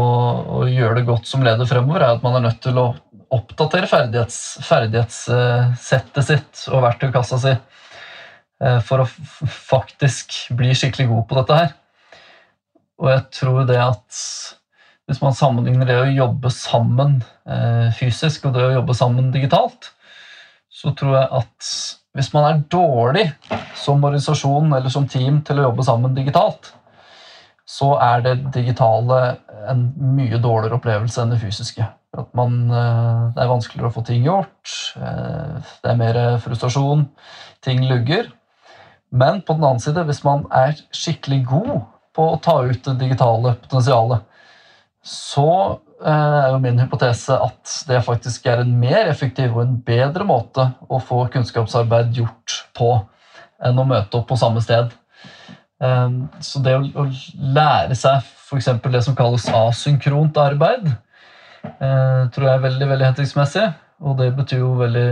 å 0.59 0.65
gjøre 0.67 0.99
det 0.99 1.07
godt 1.07 1.27
som 1.27 1.43
leder 1.43 1.67
fremover, 1.67 2.03
er 2.03 2.17
at 2.17 2.25
man 2.25 2.37
er 2.39 2.45
nødt 2.47 2.61
til 2.63 2.79
å 2.79 2.91
oppdatere 3.31 3.87
ferdighets, 3.87 4.39
ferdighetssettet 4.67 6.27
sitt 6.27 6.63
og 6.71 6.83
verktøykassa 6.85 7.39
si 7.41 7.53
eh, 7.53 8.79
for 8.85 9.03
å 9.03 9.09
faktisk 9.47 10.51
bli 10.57 10.73
skikkelig 10.75 11.07
god 11.11 11.27
på 11.29 11.37
dette 11.39 11.59
her. 11.61 11.71
Og 13.01 13.09
jeg 13.09 13.23
tror 13.39 13.63
det 13.69 13.79
at 13.81 14.19
hvis 15.09 15.21
man 15.23 15.35
sammenligner 15.35 15.87
det 15.87 15.97
å 15.99 16.11
jobbe 16.11 16.51
sammen 16.53 17.21
eh, 17.49 17.87
fysisk 17.97 18.45
og 18.47 18.55
det 18.55 18.67
å 18.67 18.75
jobbe 18.77 18.95
sammen 18.95 19.31
digitalt, 19.33 19.89
så 20.71 20.93
tror 20.97 21.17
jeg 21.17 21.31
at 21.41 21.71
hvis 22.15 22.29
man 22.35 22.47
er 22.47 22.61
dårlig 22.71 23.25
som 23.79 24.03
organisasjon 24.03 24.71
eller 24.75 24.91
som 24.91 25.07
team 25.07 25.39
til 25.47 25.59
å 25.59 25.69
jobbe 25.69 25.87
sammen 25.87 26.15
digitalt, 26.15 26.73
så 27.67 27.93
er 28.03 28.23
det 28.25 28.35
digitale 28.51 29.21
en 29.71 29.87
mye 30.17 30.39
dårligere 30.41 30.79
opplevelse 30.79 31.23
enn 31.23 31.31
det 31.31 31.39
fysiske. 31.43 31.87
At 32.11 32.33
man, 32.35 32.65
eh, 32.67 33.19
det 33.31 33.39
er 33.39 33.51
vanskeligere 33.51 33.87
å 33.87 33.95
få 33.95 34.03
ting 34.03 34.25
gjort, 34.25 34.71
eh, 34.99 35.61
det 35.83 35.91
er 35.91 35.99
mer 35.99 36.17
frustrasjon, 36.43 37.05
ting 37.63 37.85
lugger. 37.87 38.31
Men 39.11 39.41
på 39.41 39.55
den 39.55 39.63
annen 39.63 39.79
side, 39.79 40.03
hvis 40.07 40.23
man 40.23 40.43
er 40.51 40.75
skikkelig 40.91 41.45
god 41.47 41.85
på 42.15 42.25
å 42.33 42.41
ta 42.43 42.57
ut 42.67 42.83
det 42.83 42.97
digitale 42.99 43.55
potensialet, 43.63 44.27
så 45.07 45.79
eh, 46.03 46.39
er 46.41 46.49
jo 46.51 46.59
min 46.59 46.81
hypotese 46.83 47.37
at 47.47 47.77
det 47.87 48.03
faktisk 48.03 48.45
er 48.51 48.65
en 48.65 48.73
mer 48.79 49.07
effektiv 49.07 49.55
og 49.55 49.63
en 49.63 49.77
bedre 49.87 50.27
måte 50.27 50.67
å 50.91 50.99
få 50.99 51.23
kunnskapsarbeid 51.31 52.11
gjort 52.19 52.57
på 52.75 52.91
enn 53.63 53.79
å 53.79 53.87
møte 53.87 54.19
opp 54.19 54.27
på 54.27 54.39
samme 54.41 54.61
sted. 54.63 54.91
Så 56.45 56.59
det 56.61 56.75
å 56.77 57.05
lære 57.33 57.95
seg 57.97 58.21
f.eks. 58.51 58.67
det 58.93 59.01
som 59.05 59.15
kalles 59.17 59.47
asynkront 59.55 60.37
arbeid, 60.41 60.89
eh, 60.89 61.10
tror 61.61 62.45
jeg 62.47 62.53
er 62.53 62.63
veldig, 62.65 62.87
veldig 62.89 63.07
hensiktsmessig. 63.11 63.65
Og 64.01 64.15
det 64.17 64.31
betyr 64.37 64.63
jo 64.63 64.71
veldig 64.79 65.09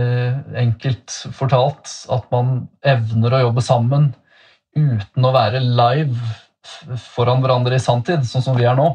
enkelt 0.58 1.14
fortalt 1.36 1.92
at 2.10 2.24
man 2.34 2.64
evner 2.82 3.36
å 3.36 3.42
jobbe 3.44 3.62
sammen 3.62 4.08
uten 4.74 5.26
å 5.26 5.34
være 5.34 5.62
live 5.62 6.16
foran 7.14 7.42
hverandre 7.42 7.78
i 7.78 7.82
sanntid, 7.82 8.24
sånn 8.26 8.44
som 8.44 8.58
vi 8.58 8.66
er 8.68 8.76
nå. 8.78 8.92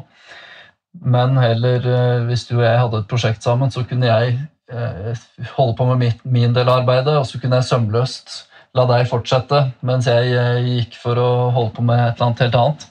Men 1.04 1.36
heller, 1.40 1.84
eh, 1.84 2.26
hvis 2.28 2.46
du 2.48 2.56
og 2.58 2.64
jeg 2.64 2.80
hadde 2.80 3.00
et 3.02 3.08
prosjekt 3.10 3.44
sammen, 3.44 3.72
så 3.72 3.84
kunne 3.88 4.08
jeg 4.08 4.36
eh, 4.72 5.24
holde 5.56 5.76
på 5.76 5.88
med 5.90 6.22
min 6.24 6.56
del 6.56 6.68
av 6.68 6.82
arbeidet, 6.82 7.16
og 7.18 7.26
så 7.28 7.40
kunne 7.40 7.60
jeg 7.60 7.68
sømløst 7.70 8.36
la 8.76 8.84
deg 8.88 9.06
fortsette 9.08 9.62
mens 9.88 10.08
jeg 10.08 10.64
gikk 10.66 10.98
for 11.00 11.16
å 11.20 11.28
holde 11.54 11.72
på 11.78 11.84
med 11.86 12.00
et 12.00 12.16
eller 12.16 12.26
annet 12.26 12.42
helt 12.44 12.58
annet. 12.60 12.86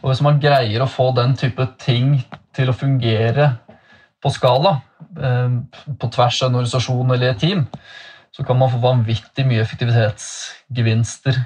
Og 0.00 0.10
Hvis 0.10 0.22
man 0.24 0.38
greier 0.42 0.82
å 0.82 0.90
få 0.90 1.10
den 1.16 1.34
type 1.38 1.66
ting 1.82 2.20
til 2.56 2.70
å 2.70 2.76
fungere 2.76 3.50
på 4.20 4.32
skala, 4.34 4.80
eh, 5.16 5.56
på 5.98 6.10
tvers 6.12 6.42
av 6.42 6.50
en 6.50 6.60
organisasjon 6.60 7.14
eller 7.14 7.32
et 7.32 7.40
team, 7.40 7.64
så 8.30 8.44
kan 8.46 8.58
man 8.58 8.70
få 8.72 8.82
vanvittig 8.82 9.46
mye 9.48 9.62
effektivitetsgevinster. 9.64 11.40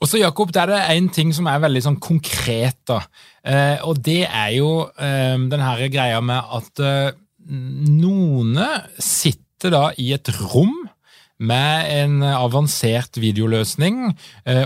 Og 0.00 0.08
så 0.08 0.22
Jakob, 0.22 0.52
der 0.54 0.70
er 0.70 0.78
det 0.78 0.96
en 0.96 1.10
ting 1.12 1.32
som 1.36 1.48
er 1.50 1.60
veldig 1.60 1.82
sånn 1.84 2.00
konkret. 2.00 2.78
da, 2.88 3.02
eh, 3.44 3.78
og 3.84 4.02
Det 4.02 4.26
er 4.26 4.54
jo 4.56 4.88
eh, 4.98 5.36
den 5.36 5.60
her 5.60 5.88
greia 5.88 6.20
med 6.20 6.40
at 6.40 7.16
noen 7.50 8.56
sitter 8.98 9.70
da 9.70 9.90
i 9.98 10.12
et 10.12 10.28
rom 10.52 10.88
med 11.38 11.86
en 11.88 12.22
avansert 12.22 13.16
videoløsning 13.16 14.12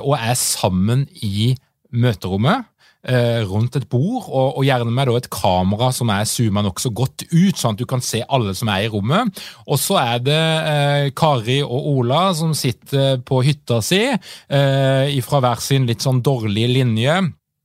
og 0.02 0.16
er 0.18 0.34
sammen 0.34 1.06
i 1.22 1.54
møterommet 1.94 2.66
rundt 3.04 3.76
et 3.76 3.84
bord, 3.92 4.24
og, 4.30 4.58
og 4.58 4.64
gjerne 4.64 4.92
med 4.94 5.10
et 5.18 5.28
kamera 5.32 5.90
som 5.92 6.08
er 6.14 6.24
zooma 6.28 6.62
nokså 6.64 6.92
godt 6.96 7.26
ut, 7.28 7.58
sånn 7.58 7.76
at 7.76 7.82
du 7.82 7.86
kan 7.88 8.02
se 8.04 8.22
alle 8.24 8.54
som 8.56 8.70
er 8.72 8.86
i 8.86 8.90
rommet. 8.92 9.40
Og 9.68 9.80
så 9.80 9.98
er 10.00 10.24
det 10.24 10.40
eh, 10.40 11.12
Kari 11.16 11.60
og 11.64 11.88
Ola 11.94 12.26
som 12.36 12.54
sitter 12.56 13.20
på 13.24 13.42
hytta 13.44 13.80
si 13.84 14.02
eh, 14.08 15.22
fra 15.24 15.40
hver 15.44 15.62
sin 15.64 15.88
litt 15.88 16.04
sånn 16.04 16.22
dårlige 16.24 16.70
linje 16.72 17.16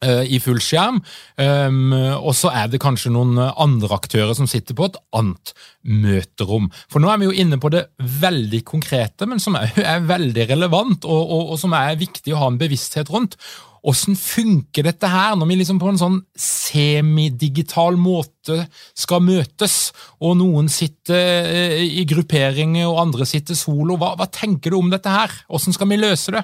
eh, 0.05 0.25
i 0.31 0.39
fullskjerm, 0.43 0.99
um, 1.39 1.93
og 2.19 2.31
så 2.37 2.51
er 2.55 2.69
det 2.71 2.81
kanskje 2.83 3.11
noen 3.13 3.39
andre 3.39 3.95
aktører 3.95 4.35
som 4.37 4.47
sitter 4.49 4.77
på 4.77 4.89
et 4.89 4.99
annet 5.17 5.53
møterom. 5.83 6.69
For 6.91 7.03
nå 7.03 7.11
er 7.11 7.21
vi 7.21 7.29
jo 7.29 7.37
inne 7.45 7.59
på 7.61 7.71
det 7.73 7.85
veldig 7.99 8.61
konkrete, 8.67 9.27
men 9.29 9.43
som 9.43 9.57
er, 9.59 9.73
er 9.95 10.05
veldig 10.07 10.49
relevant, 10.53 11.07
og, 11.07 11.23
og, 11.23 11.55
og 11.55 11.61
som 11.61 11.75
er 11.77 11.99
viktig 11.99 12.35
å 12.35 12.43
ha 12.43 12.51
en 12.51 12.61
bevissthet 12.61 13.11
rundt. 13.13 13.39
Åssen 13.87 14.17
funker 14.19 14.83
dette 14.89 15.07
her, 15.07 15.37
når 15.39 15.47
vi 15.47 15.57
liksom 15.61 15.79
på 15.79 15.89
en 15.91 15.99
sånn 15.99 16.17
semidigital 16.35 17.95
måte 17.99 18.65
skal 18.97 19.23
møtes, 19.23 19.91
og 20.19 20.35
noen 20.41 20.67
sitter 20.71 21.47
eh, 21.47 21.83
i 22.01 22.03
grupperinger 22.09 22.89
og 22.89 22.99
andre 23.05 23.27
sitter 23.29 23.57
solo? 23.57 23.95
Hva, 23.99 24.15
hva 24.19 24.27
tenker 24.27 24.73
du 24.73 24.79
om 24.81 24.91
dette 24.91 25.13
her? 25.13 25.33
Åssen 25.47 25.75
skal 25.75 25.91
vi 25.91 25.99
løse 26.01 26.35
det? 26.35 26.43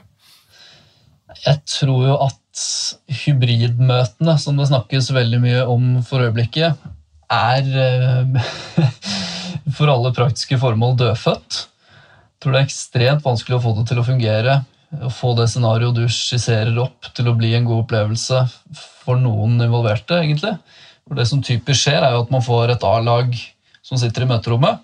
Jeg 1.44 1.62
tror 1.68 2.06
jo 2.08 2.18
at 2.24 2.66
hybridmøtene, 3.26 4.38
som 4.40 4.56
det 4.56 4.70
snakkes 4.70 5.12
veldig 5.16 5.42
mye 5.44 5.64
om 5.68 5.90
for 6.08 6.24
øyeblikket, 6.24 6.80
er 7.36 7.68
eh, 7.84 8.52
for 9.76 9.92
alle 9.92 10.14
praktiske 10.16 10.60
formål 10.62 10.96
dødfødt. 11.04 11.66
Jeg 11.66 12.40
tror 12.44 12.56
det 12.56 12.62
er 12.62 12.70
ekstremt 12.70 13.26
vanskelig 13.26 13.58
å 13.58 13.64
få 13.64 13.76
det 13.76 13.90
til 13.90 14.00
å 14.00 14.08
fungere 14.08 14.62
å 15.04 15.12
få 15.12 15.34
det 15.38 15.50
scenarioet 15.52 15.98
du 15.98 16.06
skisserer 16.12 16.78
opp, 16.80 17.10
til 17.16 17.30
å 17.30 17.36
bli 17.38 17.54
en 17.58 17.68
god 17.68 17.86
opplevelse 17.86 18.46
for 19.04 19.20
noen 19.20 19.60
involverte. 19.66 20.22
egentlig. 20.22 20.56
For 21.06 21.16
Det 21.16 21.28
som 21.30 21.42
typisk 21.42 21.86
skjer, 21.86 22.02
er 22.02 22.16
jo 22.16 22.24
at 22.24 22.32
man 22.34 22.42
får 22.46 22.76
et 22.76 22.84
A-lag 22.84 23.36
som 23.86 23.98
sitter 23.98 24.26
i 24.26 24.30
møterommet. 24.30 24.82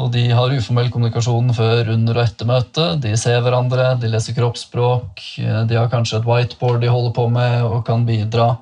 Og 0.00 0.08
de 0.14 0.22
har 0.32 0.52
uformell 0.54 0.88
kommunikasjon 0.92 1.50
før, 1.52 1.90
under 1.92 2.20
og 2.20 2.24
etter 2.24 2.48
møtet. 2.48 3.00
De 3.02 3.16
ser 3.20 3.40
hverandre, 3.44 3.98
de 4.00 4.08
leser 4.08 4.36
kroppsspråk. 4.36 5.20
eh, 5.42 5.64
De 5.68 5.76
har 5.76 5.90
kanskje 5.92 6.20
et 6.20 6.28
whiteboard 6.28 6.80
de 6.80 6.88
holder 6.88 7.12
på 7.12 7.26
med 7.28 7.62
og 7.66 7.84
kan 7.84 8.06
bidra, 8.06 8.58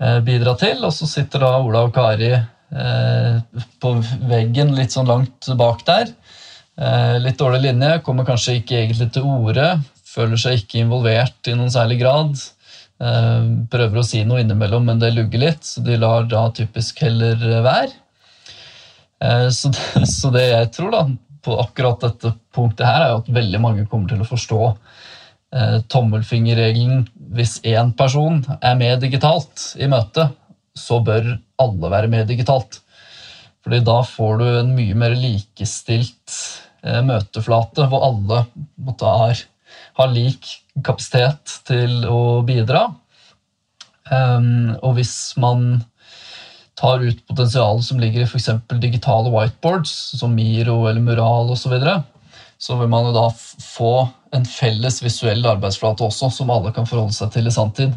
eh, 0.00 0.20
bidra 0.20 0.56
til. 0.58 0.84
Og 0.84 0.92
så 0.92 1.06
sitter 1.08 1.38
da 1.40 1.56
Ola 1.62 1.86
og 1.86 1.94
Kari 1.94 2.32
eh, 2.34 3.40
på 3.80 3.94
veggen 4.28 4.74
litt 4.74 4.92
sånn 4.92 5.08
langt 5.08 5.48
bak 5.56 5.84
der. 5.86 6.12
Eh, 6.76 7.18
litt 7.24 7.38
dårlig 7.40 7.62
linje, 7.64 8.00
kommer 8.04 8.26
kanskje 8.28 8.58
ikke 8.58 8.76
egentlig 8.82 9.08
til 9.14 9.24
orde. 9.24 9.68
Føler 10.06 10.40
seg 10.40 10.60
ikke 10.60 10.82
involvert 10.82 11.48
i 11.48 11.54
noen 11.56 11.72
særlig 11.72 12.02
grad. 12.02 12.36
Eh, 13.00 13.46
prøver 13.72 14.00
å 14.00 14.04
si 14.04 14.22
noe 14.28 14.42
innimellom, 14.42 14.84
men 14.90 15.00
det 15.00 15.14
lugger 15.16 15.40
litt, 15.46 15.64
så 15.64 15.84
de 15.84 15.96
lar 16.00 16.28
da 16.28 16.46
typisk 16.56 17.00
heller 17.04 17.40
være. 17.64 17.94
Eh, 19.24 19.48
Så 19.48 19.72
det, 19.72 20.04
så 20.18 20.32
det 20.34 20.50
jeg 20.50 20.72
tror 20.76 20.92
da, 20.92 21.04
på 21.46 21.56
akkurat 21.62 22.02
dette 22.04 22.34
punktet 22.52 22.88
her, 22.88 23.06
er 23.06 23.20
at 23.22 23.32
veldig 23.32 23.62
mange 23.62 23.86
kommer 23.88 24.12
til 24.12 24.20
å 24.20 24.28
forstå 24.28 24.62
tommelfingerregelen. 25.88 27.04
Hvis 27.32 27.60
én 27.64 27.92
person 27.96 28.40
er 28.58 28.74
med 28.76 28.98
digitalt 29.00 29.62
i 29.80 29.86
møtet, 29.88 30.34
så 30.76 30.98
bør 31.00 31.30
alle 31.62 31.90
være 31.92 32.10
med 32.12 32.26
digitalt. 32.28 32.80
Fordi 33.64 33.78
da 33.86 34.00
får 34.04 34.42
du 34.42 34.44
en 34.50 34.74
mye 34.76 34.98
mer 34.98 35.14
likestilt 35.16 36.34
møteflate, 37.06 37.88
hvor 37.90 38.04
alle 38.06 38.44
måtte, 38.76 39.10
har, 39.22 39.42
har 39.98 40.12
lik 40.12 40.48
kapasitet 40.84 41.58
til 41.68 42.04
å 42.08 42.42
bidra. 42.46 42.86
Um, 44.06 44.76
og 44.86 44.98
hvis 44.98 45.34
man 45.40 45.82
tar 46.76 47.02
ut 47.02 47.22
potensialet 47.26 47.86
som 47.86 48.00
ligger 48.00 48.22
i 48.22 48.28
f.eks. 48.28 48.50
digitale 48.82 49.32
whiteboards, 49.32 49.92
som 50.20 50.34
Miro 50.36 50.84
eller 50.86 51.02
Mural 51.02 51.50
osv., 51.50 51.64
så, 51.64 51.72
videre, 51.72 51.96
så 52.58 52.76
vil 52.80 52.90
man 52.92 53.08
jo 53.08 53.16
da 53.16 53.26
få 53.32 53.92
en 54.36 54.46
felles 54.48 55.00
visuell 55.04 55.44
arbeidsflate 55.48 56.04
også, 56.04 56.30
som 56.32 56.52
alle 56.52 56.72
kan 56.76 56.88
forholde 56.88 57.16
seg 57.16 57.32
til 57.34 57.48
i 57.48 57.54
sanntid. 57.54 57.96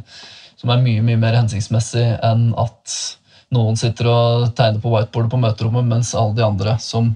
Som 0.59 0.71
er 0.73 0.83
mye 0.83 1.03
mye 1.03 1.19
mer 1.19 1.37
hensiktsmessig 1.39 2.05
enn 2.25 2.49
at 2.59 2.95
noen 3.55 3.79
sitter 3.79 4.09
og 4.11 4.49
tegner 4.57 4.81
på 4.83 4.91
whiteboardet 4.93 5.31
på 5.33 5.41
møterommet, 5.41 5.87
mens 5.89 6.13
alle 6.17 6.37
de 6.37 6.45
andre 6.45 6.75
som 6.83 7.13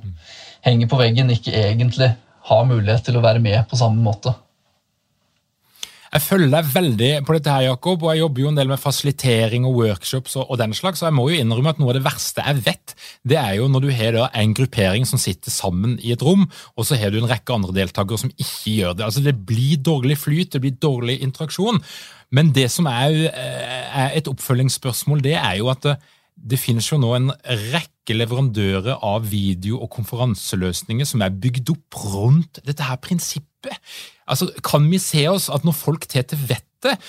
henger 0.64 0.90
på 0.92 1.00
veggen, 1.00 1.32
ikke 1.34 1.54
egentlig 1.54 2.14
har 2.50 2.66
mulighet 2.68 3.06
til 3.08 3.20
å 3.20 3.24
være 3.24 3.44
med 3.44 3.64
på 3.70 3.80
samme 3.80 4.04
måte. 4.04 4.34
Jeg 6.14 6.22
følger 6.22 6.52
deg 6.54 6.68
veldig 6.70 7.08
på 7.26 7.34
dette 7.34 7.50
her, 7.50 7.64
Jakob, 7.72 8.04
og 8.06 8.12
jeg 8.12 8.22
jobber 8.22 8.44
jo 8.44 8.50
en 8.52 8.58
del 8.60 8.70
med 8.70 8.78
fasilitering 8.78 9.64
og 9.66 9.80
workshops 9.80 10.36
og, 10.38 10.52
den 10.62 10.76
slags, 10.78 11.02
så 11.02 11.08
jeg 11.08 11.16
må 11.18 11.26
jo 11.32 11.40
innrømme 11.42 11.74
at 11.74 11.80
noe 11.82 11.90
av 11.90 11.98
det 11.98 12.04
verste 12.06 12.44
jeg 12.46 12.62
vet, 12.68 12.94
det 13.26 13.40
er 13.42 13.56
jo 13.58 13.66
når 13.72 13.88
du 13.88 13.90
har 13.98 14.20
en 14.28 14.54
gruppering 14.54 15.08
som 15.10 15.22
sitter 15.22 15.50
sammen 15.50 15.96
i 15.98 16.14
et 16.14 16.22
rom, 16.22 16.46
og 16.78 16.86
så 16.86 17.00
har 17.02 17.10
du 17.10 17.18
en 17.18 17.30
rekke 17.32 17.56
andre 17.56 17.74
deltakere 17.80 18.22
som 18.22 18.34
ikke 18.36 18.76
gjør 18.76 19.00
det. 19.00 19.08
Altså 19.08 19.26
Det 19.26 19.34
blir 19.50 19.82
dårlig 19.82 20.20
flyt, 20.22 20.54
det 20.54 20.62
blir 20.62 20.78
dårlig 20.78 21.18
interaksjon. 21.26 21.82
Men 22.30 22.54
det 22.54 22.68
som 22.74 22.86
er, 22.90 23.34
er 23.34 24.14
et 24.14 24.30
oppfølgingsspørsmål, 24.30 25.26
det 25.26 25.34
er 25.40 25.58
jo 25.64 25.74
at 25.74 25.82
det, 25.88 25.98
det 26.38 26.62
finnes 26.62 26.86
jo 26.92 27.02
nå 27.02 27.16
en 27.18 27.34
rekke 27.74 27.93
leverandører 28.12 29.00
av 29.00 29.30
video- 29.32 29.80
og 29.80 29.90
konferanseløsninger 29.96 31.08
som 31.08 31.22
er 31.24 31.30
bygd 31.30 31.72
opp 31.72 31.96
rundt 32.12 32.60
dette 32.68 32.84
her 32.84 33.00
prinsippet. 33.00 33.80
Altså, 34.28 34.52
Kan 34.64 34.90
vi 34.92 35.00
se 35.00 35.28
oss 35.32 35.50
at 35.50 35.64
når 35.64 35.72
folk 35.72 36.08
tar 36.08 36.28
til 36.28 36.38
vettet, 36.38 36.68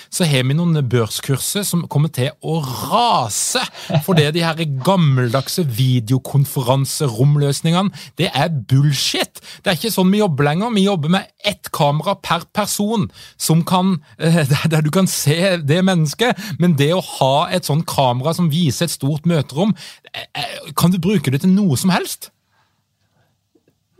så 0.09 0.25
har 0.27 0.43
vi 0.47 0.53
noen 0.57 0.89
børskurser 0.89 1.63
som 1.67 1.87
kommer 1.91 2.09
til 2.13 2.29
å 2.45 2.61
rase 2.63 3.61
For 4.05 4.13
det 4.17 4.33
de 4.35 4.43
her 4.45 4.55
gammeldagse 4.85 5.63
videokonferanseromløsningene, 5.77 7.91
det 8.19 8.29
er 8.33 8.49
bullshit! 8.69 9.41
Det 9.61 9.69
er 9.71 9.75
ikke 9.79 9.91
sånn 9.93 10.13
vi 10.13 10.21
jobber 10.21 10.43
lenger. 10.47 10.75
Vi 10.75 10.87
jobber 10.87 11.09
med 11.17 11.23
ett 11.45 11.65
kamera 11.75 12.13
per 12.15 12.41
person, 12.55 13.11
som 13.37 13.63
kan, 13.67 13.97
eh, 14.19 14.47
der 14.71 14.81
du 14.85 14.91
kan 14.93 15.07
se 15.07 15.57
det 15.57 15.85
mennesket. 15.85 16.37
Men 16.59 16.77
det 16.79 16.93
å 16.95 17.07
ha 17.19 17.47
et 17.53 17.65
sånn 17.67 17.83
kamera 17.87 18.33
som 18.37 18.51
viser 18.53 18.85
et 18.85 18.95
stort 18.95 19.25
møterom, 19.29 19.71
eh, 20.13 20.25
eh, 20.35 20.57
kan 20.77 20.91
du 20.93 20.97
bruke 21.01 21.31
det 21.31 21.41
til 21.43 21.53
noe 21.55 21.75
som 21.79 21.89
helst? 21.93 22.21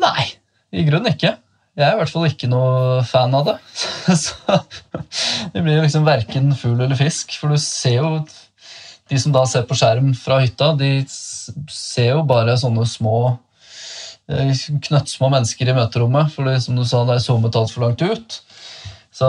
Nei, 0.01 0.25
i 0.75 0.83
grunnen 0.87 1.13
ikke. 1.13 1.31
Jeg 1.75 1.83
er 1.89 1.97
i 1.97 1.99
hvert 1.99 2.11
fall 2.11 2.27
ikke 2.29 2.47
noe 2.47 3.01
fan 3.03 3.33
av 3.35 3.49
det. 3.49 3.55
Så 4.23 4.59
det 5.51 5.63
blir 5.63 5.81
liksom 5.83 6.05
verken 6.07 6.53
fugl 6.55 6.79
eller 6.85 6.95
fisk. 6.99 7.35
For 7.39 7.51
du 7.51 7.59
ser 7.61 7.97
jo 7.99 8.11
De 9.11 9.19
som 9.21 9.33
da 9.35 9.43
ser 9.45 9.65
på 9.67 9.75
skjerm 9.77 10.13
fra 10.17 10.39
hytta, 10.41 10.71
de 10.79 11.03
ser 11.69 12.07
jo 12.15 12.23
bare 12.25 12.55
sånne 12.57 12.87
små 12.89 13.17
eh, 14.31 14.49
knøttsmå 14.87 15.29
mennesker 15.29 15.69
i 15.69 15.75
møterommet. 15.77 16.31
For 16.33 16.47
det, 16.47 16.55
som 16.63 16.79
du 16.79 16.81
sa, 16.87 17.03
det 17.05 17.19
er 17.19 17.25
zoomet 17.27 17.59
altfor 17.59 17.85
langt 17.85 18.01
ut. 18.01 18.39
Så 19.15 19.27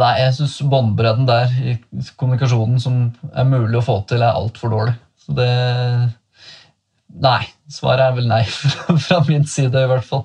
nei, 0.00 0.14
jeg 0.22 0.38
syns 0.38 0.56
båndbredden 0.70 1.28
der 1.28 1.52
i 1.60 1.76
kommunikasjonen 2.18 2.80
som 2.82 3.02
er 3.34 3.46
mulig 3.46 3.82
å 3.82 3.84
få 3.84 4.00
til, 4.08 4.24
er 4.24 4.38
altfor 4.38 4.72
dårlig. 4.72 4.96
Så 5.26 5.36
det 5.36 5.52
Nei. 7.18 7.42
Svaret 7.68 8.04
er 8.04 8.16
vel 8.16 8.28
nei, 8.30 8.42
fra 9.06 9.18
min 9.28 9.44
side 9.48 9.82
i 9.82 9.88
hvert 9.90 10.06
fall. 10.06 10.24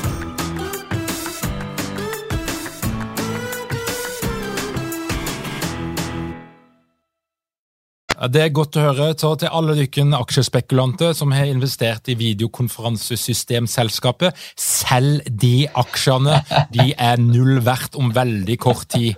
Det 8.29 8.41
er 8.43 8.51
godt 8.53 8.77
å 8.77 8.81
høre 8.83 9.17
så 9.17 9.31
til 9.39 9.49
alle 9.49 9.73
dykken 9.79 10.13
aksjespekulanter 10.13 11.13
som 11.17 11.31
har 11.33 11.45
investert 11.49 12.07
i 12.11 12.15
videokonferansesystemselskapet. 12.19 14.35
Selg 14.59 15.21
de 15.41 15.67
aksjene, 15.81 16.43
de 16.73 16.93
er 16.93 17.17
null 17.21 17.61
verdt 17.65 17.95
om 17.97 18.13
veldig 18.13 18.57
kort 18.61 18.89
tid. 18.93 19.15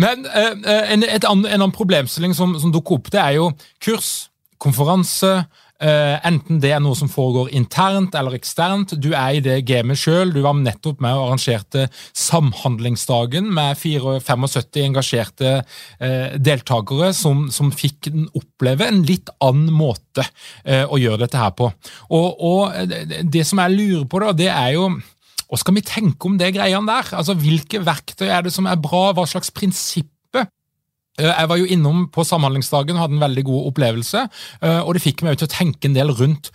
Men 0.00 0.26
eh, 0.26 0.92
en, 0.94 1.02
et 1.04 1.24
annen, 1.28 1.46
en 1.46 1.60
annen 1.60 1.72
problemstilling 1.74 2.34
som, 2.36 2.60
som 2.60 2.72
dukker 2.72 2.94
opp, 2.98 3.10
det 3.12 3.20
er 3.20 3.32
jo 3.36 3.52
kurs, 3.84 4.30
konferanse, 4.58 5.44
eh, 5.82 6.16
enten 6.26 6.60
det 6.62 6.72
er 6.74 6.82
noe 6.82 6.96
som 6.98 7.10
foregår 7.10 7.50
internt 7.56 8.16
eller 8.18 8.36
eksternt. 8.38 8.96
Du 9.00 9.10
er 9.12 9.38
i 9.38 9.42
det 9.44 9.60
gamet 9.68 10.00
sjøl. 10.00 10.32
Du 10.34 10.40
var 10.44 10.56
nettopp 10.58 11.02
med 11.04 11.16
og 11.16 11.28
arrangerte 11.28 11.86
Samhandlingsdagen 12.16 13.50
med 13.54 13.78
75 13.78 14.82
engasjerte 14.84 15.52
uh, 15.62 16.34
deltakere 16.38 17.12
som, 17.16 17.46
som 17.54 17.70
fikk 17.74 18.10
oppleve 18.36 18.88
en 18.88 19.02
litt 19.06 19.30
annen 19.44 19.72
måte 19.74 20.24
uh, 20.24 20.84
å 20.88 20.98
gjøre 21.00 21.22
dette 21.24 21.40
her 21.40 21.54
på. 21.58 21.70
Og, 22.14 22.42
og 22.44 22.92
det, 23.22 23.44
som 23.48 23.62
jeg 23.62 23.76
lurer 23.76 24.06
på, 24.10 24.22
da, 24.24 24.34
det 24.36 24.50
er 24.52 24.74
jo 24.76 24.90
hva 25.48 25.56
skal 25.56 25.78
vi 25.78 25.86
tenke 25.86 26.28
om 26.28 26.36
det 26.36 26.52
greiene 26.58 26.84
der? 26.90 27.14
Altså, 27.16 27.32
Hvilke 27.38 27.80
verktøy 27.80 28.28
er 28.28 28.44
det 28.44 28.52
som 28.52 28.68
er 28.68 28.80
bra? 28.80 29.08
Hva 29.16 29.24
slags 29.28 29.52
prinsipper? 29.54 30.17
Eh, 31.18 31.32
Jeg 31.40 31.48
var 31.48 31.56
jo 31.60 31.66
innom 31.66 32.06
på 32.14 32.24
Samhandlingsdagen 32.24 32.96
hadde 33.00 33.18
en 33.18 33.24
veldig 33.26 33.44
god 33.44 33.72
opplevelse, 33.72 34.28
eh, 34.62 34.80
og 34.80 34.94
det 34.94 35.02
fikk 35.02 35.22
meg 35.26 35.38
til 35.38 35.48
å 35.48 35.56
tenke 35.58 35.88
en 35.88 35.98
del 35.98 36.14
rundt 36.14 36.52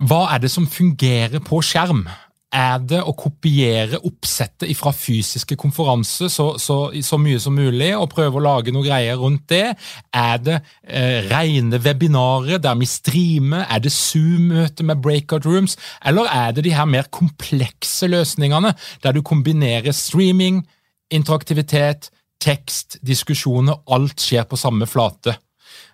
hva 0.00 0.30
er 0.32 0.40
det 0.40 0.48
som 0.48 0.64
fungerer 0.64 1.42
på 1.44 1.60
skjerm? 1.60 2.06
Er 2.50 2.80
det 2.82 2.98
å 3.04 3.12
kopiere 3.14 4.00
oppsettet 4.02 4.72
fra 4.74 4.90
fysiske 4.96 5.54
konferanser 5.60 6.30
så, 6.32 6.46
så, 6.58 6.78
så 7.04 7.18
mye 7.20 7.38
som 7.38 7.54
mulig 7.54 7.92
og 7.94 8.08
prøve 8.10 8.40
å 8.40 8.42
lage 8.42 8.72
noe 8.74 8.82
greier 8.88 9.20
rundt 9.20 9.44
det? 9.52 9.76
Er 10.16 10.40
det 10.42 10.56
eh, 10.88 11.28
rene 11.28 11.78
webinarer 11.84 12.58
der 12.58 12.80
vi 12.80 12.88
streamer? 12.90 13.68
Er 13.68 13.84
det 13.84 13.92
Zoom-møte 13.92 14.88
med 14.88 15.04
breakout 15.04 15.46
rooms? 15.46 15.76
Eller 16.02 16.32
er 16.32 16.56
det 16.56 16.64
de 16.66 16.74
her 16.74 16.88
mer 16.90 17.06
komplekse 17.12 18.08
løsningene 18.10 18.72
der 19.04 19.14
du 19.14 19.20
kombinerer 19.22 19.92
streaming, 19.94 20.64
interaktivitet, 21.12 22.08
tekst, 22.40 22.98
diskusjoner, 23.04 23.82
alt 23.92 24.20
skjer 24.20 24.48
på 24.48 24.58
samme 24.58 24.88
flate? 24.90 25.36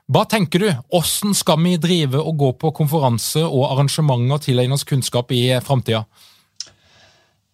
Hva 0.06 0.22
tenker 0.30 0.62
du? 0.62 0.68
Hvordan 0.92 1.34
skal 1.34 1.58
vi 1.64 1.74
drive 1.82 2.20
og 2.22 2.36
gå 2.38 2.52
på 2.62 2.70
konferanser 2.78 3.46
og 3.46 3.72
arrangementer 3.72 4.38
og 4.38 4.44
tilegne 4.44 4.78
kunnskap 4.86 5.34
i 5.34 5.48
framtida? 5.66 6.04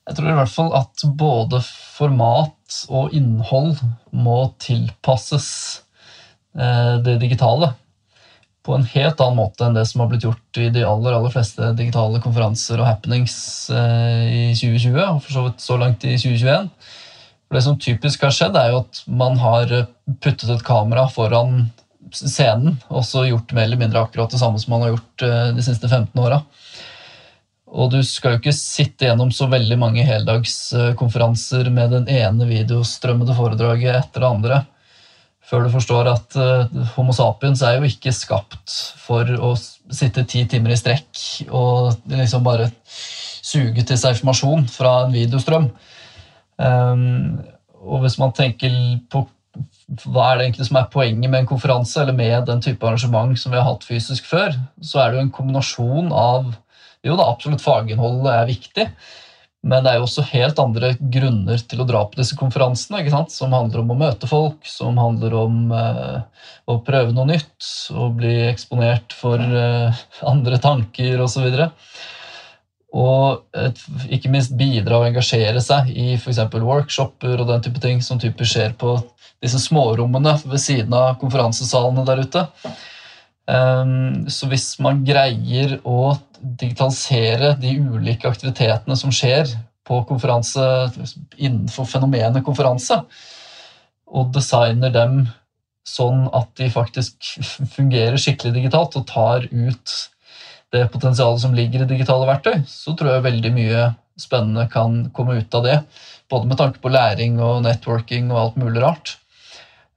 Jeg 0.03 0.19
tror 0.19 0.33
i 0.33 0.37
hvert 0.37 0.53
fall 0.53 0.73
at 0.77 1.05
både 1.17 1.63
format 1.97 2.83
og 2.91 3.15
innhold 3.17 3.79
må 4.13 4.41
tilpasses 4.61 5.49
eh, 6.59 6.99
det 7.07 7.21
digitale 7.23 7.71
på 8.63 8.75
en 8.77 8.85
helt 8.87 9.21
annen 9.23 9.39
måte 9.41 9.67
enn 9.67 9.75
det 9.75 9.85
som 9.91 10.03
har 10.03 10.11
blitt 10.11 10.27
gjort 10.27 10.61
i 10.61 10.69
de 10.75 10.85
aller, 10.87 11.17
aller 11.17 11.33
fleste 11.35 11.73
digitale 11.79 12.21
konferanser 12.23 12.79
og 12.79 12.87
happenings 12.87 13.37
eh, 13.75 14.27
i 14.29 14.43
2020, 14.59 14.99
og 15.03 15.23
for 15.25 15.35
så 15.35 15.47
vidt 15.47 15.65
så 15.65 15.79
langt 15.81 16.07
i 16.07 16.15
2021. 16.15 16.69
For 17.53 17.59
det 17.59 17.67
som 17.67 17.77
typisk 17.77 18.23
har 18.25 18.33
skjedd, 18.33 18.55
er 18.57 18.71
jo 18.73 18.79
at 18.81 19.03
man 19.12 19.35
har 19.37 19.69
puttet 20.25 20.49
et 20.49 20.65
kamera 20.65 21.05
foran 21.12 21.67
scenen 22.17 22.79
og 22.88 23.05
så 23.05 23.27
gjort 23.29 23.53
mer 23.53 23.67
eller 23.69 23.81
mindre 23.81 24.01
akkurat 24.01 24.33
det 24.33 24.41
samme 24.41 24.57
som 24.61 24.73
man 24.73 24.87
har 24.87 24.95
gjort 24.95 25.25
eh, 25.27 25.51
de 25.53 25.65
siste 25.65 25.85
15 25.85 26.17
åra. 26.17 26.41
Og 27.73 27.93
du 27.93 27.99
skal 28.05 28.35
jo 28.35 28.41
ikke 28.41 28.57
sitte 28.57 29.05
gjennom 29.05 29.29
så 29.37 29.51
veldig 29.53 29.77
mange 29.81 30.05
heldagskonferanser 30.05 31.69
med 31.77 31.93
den 31.93 32.09
ene 32.12 32.49
videostrømmede 32.49 33.37
foredraget 33.37 34.01
etter 34.01 34.25
det 34.25 34.33
andre 34.33 34.62
før 35.53 35.67
du 35.67 35.73
forstår 35.75 36.09
at 36.09 36.37
uh, 36.41 36.85
Homo 36.95 37.12
sapiens 37.12 37.61
er 37.67 37.77
jo 37.77 37.88
ikke 37.88 38.15
skapt 38.17 38.73
for 39.03 39.29
å 39.37 39.53
sitte 39.93 40.25
ti 40.25 40.47
timer 40.49 40.73
i 40.73 40.79
strekk 40.81 41.21
og 41.53 41.99
liksom 42.09 42.47
bare 42.47 42.71
suge 42.88 43.85
til 43.85 43.99
seg 44.01 44.17
informasjon 44.17 44.65
fra 44.73 45.03
en 45.03 45.12
videostrøm. 45.12 45.69
Um, 46.59 47.41
og 47.83 48.05
hvis 48.05 48.19
man 48.21 48.35
tenker 48.37 48.75
på 49.11 49.25
hva 50.09 50.31
er 50.31 50.38
det 50.38 50.45
egentlig 50.47 50.67
som 50.69 50.79
er 50.81 50.93
poenget 50.93 51.29
med 51.29 51.43
en 51.43 51.49
konferanse 51.51 52.01
eller 52.01 52.17
med 52.17 52.47
den 52.49 52.62
type 52.65 52.87
arrangement 52.87 53.35
som 53.38 53.53
vi 53.53 53.59
har 53.61 53.67
hatt 53.67 53.85
fysisk 53.85 54.29
før, 54.31 54.55
så 54.81 55.03
er 55.03 55.11
det 55.11 55.19
jo 55.19 55.25
en 55.27 55.35
kombinasjon 55.35 56.12
av 56.17 56.53
Jo 57.03 57.17
da, 57.19 57.25
absolutt 57.27 57.65
faginnholdet 57.65 58.29
er 58.31 58.45
viktig, 58.47 58.85
men 59.67 59.83
det 59.83 59.91
er 59.91 59.97
jo 59.99 60.05
også 60.05 60.23
helt 60.29 60.61
andre 60.62 60.93
grunner 61.11 61.65
til 61.67 61.83
å 61.83 61.87
dra 61.87 62.05
på 62.07 62.19
disse 62.21 62.37
konferansene, 62.38 63.03
som 63.31 63.55
handler 63.55 63.83
om 63.83 63.91
å 63.91 63.97
møte 63.99 64.29
folk, 64.31 64.62
som 64.67 65.01
handler 65.03 65.35
om 65.35 65.75
eh, 65.75 66.47
å 66.71 66.77
prøve 66.87 67.11
noe 67.15 67.27
nytt, 67.31 67.67
å 67.91 68.07
bli 68.15 68.37
eksponert 68.49 69.15
for 69.19 69.43
eh, 69.43 70.03
andre 70.31 70.59
tanker 70.62 71.23
osv. 71.27 71.47
Og, 71.47 71.91
og 72.93 73.47
et, 73.57 73.79
ikke 74.13 74.31
minst 74.33 74.53
bidra 74.59 74.99
og 75.01 75.09
engasjere 75.09 75.61
seg 75.65 75.89
i 75.97 76.13
f.eks. 76.19 76.43
workshoper 76.53 77.41
og 77.41 77.49
den 77.49 77.65
type 77.65 77.81
ting 77.81 78.03
som 78.05 78.21
typisk 78.21 78.53
skjer 78.53 78.77
på 78.79 78.99
disse 79.43 79.59
smårommene 79.65 80.37
ved 80.45 80.61
siden 80.61 80.93
av 80.95 81.17
konferansesalene 81.21 82.05
der 82.07 82.23
ute. 82.27 82.45
Um, 83.49 84.29
så 84.31 84.47
hvis 84.51 84.77
man 84.85 85.03
greier 85.07 85.79
å 85.89 86.15
digitalisere 86.39 87.57
de 87.59 87.75
ulike 87.81 88.29
aktivitetene 88.29 88.97
som 88.99 89.15
skjer 89.15 89.51
på 89.89 89.99
konferanse 90.07 90.63
innenfor 91.41 91.89
fenomenet 91.91 92.45
konferanse, 92.47 93.01
og 94.13 94.33
designer 94.37 94.93
dem 94.93 95.25
sånn 95.89 96.27
at 96.37 96.53
de 96.61 96.69
faktisk 96.71 97.33
fungerer 97.73 98.21
skikkelig 98.21 98.55
digitalt 98.61 98.99
og 99.01 99.09
tar 99.09 99.49
ut 99.51 99.95
det 100.73 100.87
potensialet 100.93 101.43
som 101.43 101.55
ligger 101.55 101.85
i 101.85 101.91
digitale 101.91 102.29
verktøy, 102.29 102.63
så 102.69 102.95
tror 102.97 103.17
jeg 103.17 103.27
veldig 103.27 103.53
mye 103.55 103.89
spennende 104.21 104.69
kan 104.73 105.05
komme 105.17 105.39
ut 105.41 105.55
av 105.55 105.67
det. 105.67 105.79
Både 106.31 106.49
med 106.49 106.59
tanke 106.61 106.81
på 106.81 106.93
læring 106.93 107.41
og 107.45 107.63
networking 107.67 108.31
og 108.33 108.41
alt 108.41 108.61
mulig 108.61 108.83
rart. 108.85 109.17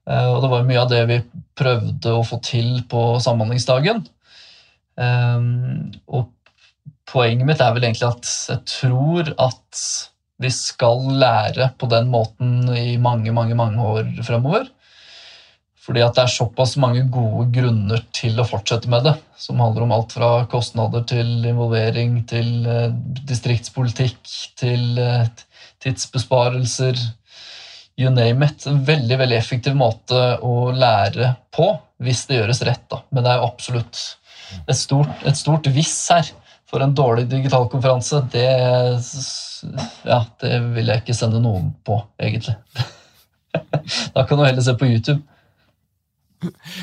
Eh, 0.08 0.28
og 0.30 0.42
det 0.44 0.52
var 0.52 0.68
mye 0.68 0.82
av 0.82 0.92
det 0.92 1.02
vi 1.10 1.20
prøvde 1.56 2.12
å 2.12 2.24
få 2.26 2.40
til 2.44 2.82
på 2.90 3.06
Samhandlingsdagen. 3.24 4.04
Eh, 5.00 5.48
og 6.06 6.30
poenget 7.08 7.48
mitt 7.48 7.62
er 7.62 7.74
vel 7.76 7.88
egentlig 7.88 8.10
at 8.10 8.30
jeg 8.52 8.62
tror 8.76 9.32
at 9.32 9.82
vi 10.42 10.50
skal 10.52 11.06
lære 11.16 11.70
på 11.80 11.88
den 11.88 12.10
måten 12.12 12.66
i 12.76 12.98
mange, 13.00 13.32
mange, 13.32 13.56
mange 13.56 13.80
år 13.80 14.10
fremover. 14.26 14.68
Fordi 15.86 16.02
at 16.02 16.16
det 16.16 16.24
er 16.24 16.32
såpass 16.34 16.74
mange 16.82 17.04
gode 17.14 17.46
grunner 17.54 18.02
til 18.16 18.40
å 18.42 18.46
fortsette 18.48 18.90
med 18.90 19.06
det. 19.06 19.14
Som 19.38 19.60
handler 19.62 19.86
om 19.86 19.94
alt 19.94 20.16
fra 20.16 20.30
kostnader 20.50 21.04
til 21.06 21.46
involvering, 21.46 22.24
til 22.26 22.66
eh, 22.66 22.90
distriktspolitikk, 23.28 24.18
til 24.58 24.98
tidsbesparelser 25.84 26.98
you 27.96 28.10
name 28.10 28.46
it. 28.46 28.66
En 28.66 28.84
veldig 28.84 29.18
veldig 29.18 29.36
effektiv 29.36 29.76
måte 29.76 30.22
å 30.44 30.70
lære 30.76 31.32
på, 31.54 31.70
hvis 32.02 32.26
det 32.28 32.40
gjøres 32.40 32.62
rett. 32.68 32.84
Da. 32.92 33.02
Men 33.10 33.24
det 33.24 33.32
er 33.32 33.40
jo 33.40 33.48
absolutt 33.48 34.02
et 34.66 34.78
stort, 34.78 35.24
et 35.26 35.38
stort 35.38 35.70
hvis 35.72 35.94
her. 36.12 36.34
For 36.66 36.82
en 36.82 36.96
dårlig 36.98 37.28
digital 37.30 37.68
konferanse, 37.70 38.24
det, 38.32 38.48
ja, 40.02 40.18
det 40.42 40.56
vil 40.74 40.90
jeg 40.90 41.04
ikke 41.04 41.14
sende 41.14 41.38
noen 41.38 41.70
på, 41.86 42.00
egentlig. 42.18 42.56
da 44.16 44.24
kan 44.26 44.40
du 44.40 44.42
heller 44.42 44.64
se 44.66 44.74
på 44.74 44.88
YouTube. 44.90 45.22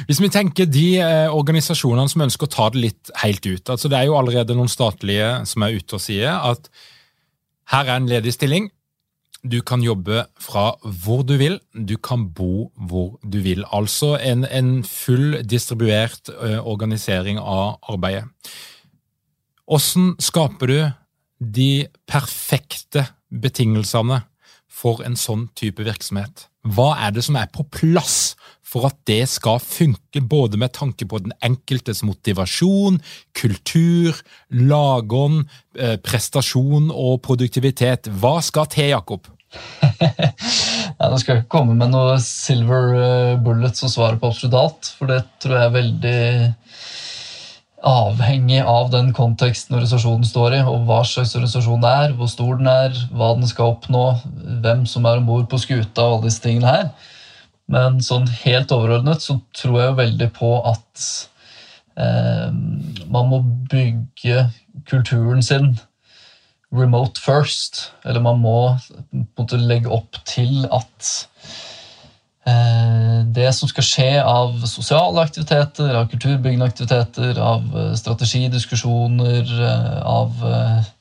Hvis 0.07 0.21
vi 0.21 0.31
tenker 0.33 0.69
de 0.69 0.87
eh, 1.01 1.33
organisasjonene 1.33 2.09
som 2.11 2.25
ønsker 2.25 2.47
å 2.47 2.53
ta 2.53 2.69
det 2.73 2.81
litt 2.81 3.11
helt 3.21 3.45
ut 3.45 3.69
altså 3.69 3.91
Det 3.91 3.99
er 3.99 4.07
jo 4.09 4.17
allerede 4.17 4.55
noen 4.57 4.71
statlige 4.71 5.29
som 5.49 5.65
er 5.65 5.77
ute 5.77 5.97
og 5.97 6.03
sier 6.03 6.33
at 6.51 6.71
her 7.71 7.87
er 7.87 7.95
en 7.95 8.09
ledig 8.09 8.33
stilling, 8.35 8.67
du 9.43 9.59
kan 9.65 9.83
jobbe 9.83 10.25
fra 10.39 10.73
hvor 11.03 11.23
du 11.27 11.35
vil, 11.39 11.57
du 11.73 11.95
kan 11.97 12.25
bo 12.35 12.69
hvor 12.75 13.17
du 13.23 13.39
vil. 13.43 13.63
Altså 13.75 14.15
en, 14.19 14.45
en 14.47 14.83
full 14.87 15.39
distribuert 15.43 16.31
uh, 16.31 16.59
organisering 16.59 17.39
av 17.39 17.79
arbeidet. 17.91 18.27
Hvordan 19.67 20.13
skaper 20.19 20.71
du 20.71 20.79
de 21.39 21.87
perfekte 22.07 23.07
betingelsene 23.31 24.21
for 24.71 25.03
en 25.03 25.15
sånn 25.19 25.49
type 25.59 25.83
virksomhet? 25.83 26.47
Hva 26.63 26.93
er 27.03 27.15
det 27.15 27.25
som 27.27 27.35
er 27.39 27.51
på 27.51 27.65
plass 27.67 28.35
for 28.73 28.89
at 28.89 28.97
det 29.09 29.21
skal 29.29 29.61
funke, 29.61 30.21
både 30.21 30.57
med 30.61 30.73
tanke 30.73 31.05
på 31.09 31.21
den 31.21 31.35
enkeltes 31.45 32.01
motivasjon, 32.05 32.99
kultur, 33.37 34.17
lagånd, 34.49 35.45
eh, 35.77 35.99
prestasjon 36.01 36.89
og 36.89 37.21
produktivitet? 37.25 38.09
Hva 38.09 38.39
skal 38.45 38.69
til, 38.73 38.93
Jakob? 38.95 39.29
ja, 40.01 41.09
Nå 41.09 41.19
skal 41.21 41.35
jeg 41.35 41.43
ikke 41.43 41.53
komme 41.59 41.77
med 41.77 41.93
noe 41.93 42.17
silver 42.23 42.95
bullet 42.95 43.43
bullets 43.45 43.85
og 43.85 43.93
svaret 43.93 44.21
på 44.21 44.31
absolutt 44.31 44.57
alt, 44.57 44.89
for 44.97 45.11
det 45.11 45.21
tror 45.43 45.59
jeg 45.59 45.69
er 45.69 45.77
veldig 45.77 46.21
avhengig 47.83 48.61
av 48.63 48.89
den 48.93 49.09
konteksten 49.15 49.75
organisasjonen 49.75 50.23
står 50.25 50.55
i, 50.57 50.61
og 50.63 50.85
hva 50.87 51.01
slags 51.07 51.35
organisasjon 51.35 51.83
det 51.83 51.91
er, 52.05 52.13
hvor 52.17 52.29
stor 52.31 52.55
den 52.59 52.69
er, 52.71 52.95
hva 53.11 53.33
den 53.35 53.49
skal 53.49 53.75
oppnå, 53.75 54.05
hvem 54.63 54.85
som 54.89 55.05
er 55.09 55.19
om 55.19 55.27
bord 55.27 55.49
på 55.51 55.59
skuta 55.61 56.05
og 56.05 56.17
alle 56.17 56.29
disse 56.29 56.43
tingene 56.45 56.71
her. 56.71 57.11
Men 57.73 58.01
sånn 58.05 58.27
helt 58.43 58.73
overordnet 58.75 59.23
så 59.23 59.39
tror 59.57 59.79
jeg 59.79 59.89
jo 59.89 59.99
veldig 60.01 60.29
på 60.35 60.51
at 60.69 61.07
eh, 61.97 62.51
man 63.09 63.31
må 63.31 63.41
bygge 63.71 64.47
kulturen 64.89 65.43
sin 65.45 65.73
remote 66.73 67.21
first. 67.21 67.89
Eller 68.05 68.23
man 68.23 68.41
må 68.43 68.57
måte, 69.37 69.57
legge 69.57 69.91
opp 69.93 70.17
til 70.29 70.65
at 70.69 71.11
eh, 72.49 73.21
det 73.33 73.49
som 73.57 73.71
skal 73.71 73.87
skje 73.87 74.09
av 74.21 74.57
sosiale 74.69 75.23
aktiviteter, 75.25 75.93
av 75.97 76.09
kulturbyggende 76.11 76.67
aktiviteter, 76.69 77.39
av 77.41 77.65
eh, 77.71 77.93
strategidiskusjoner, 77.99 79.55
eh, 79.69 79.97
av 80.03 80.45
eh, 80.49 80.91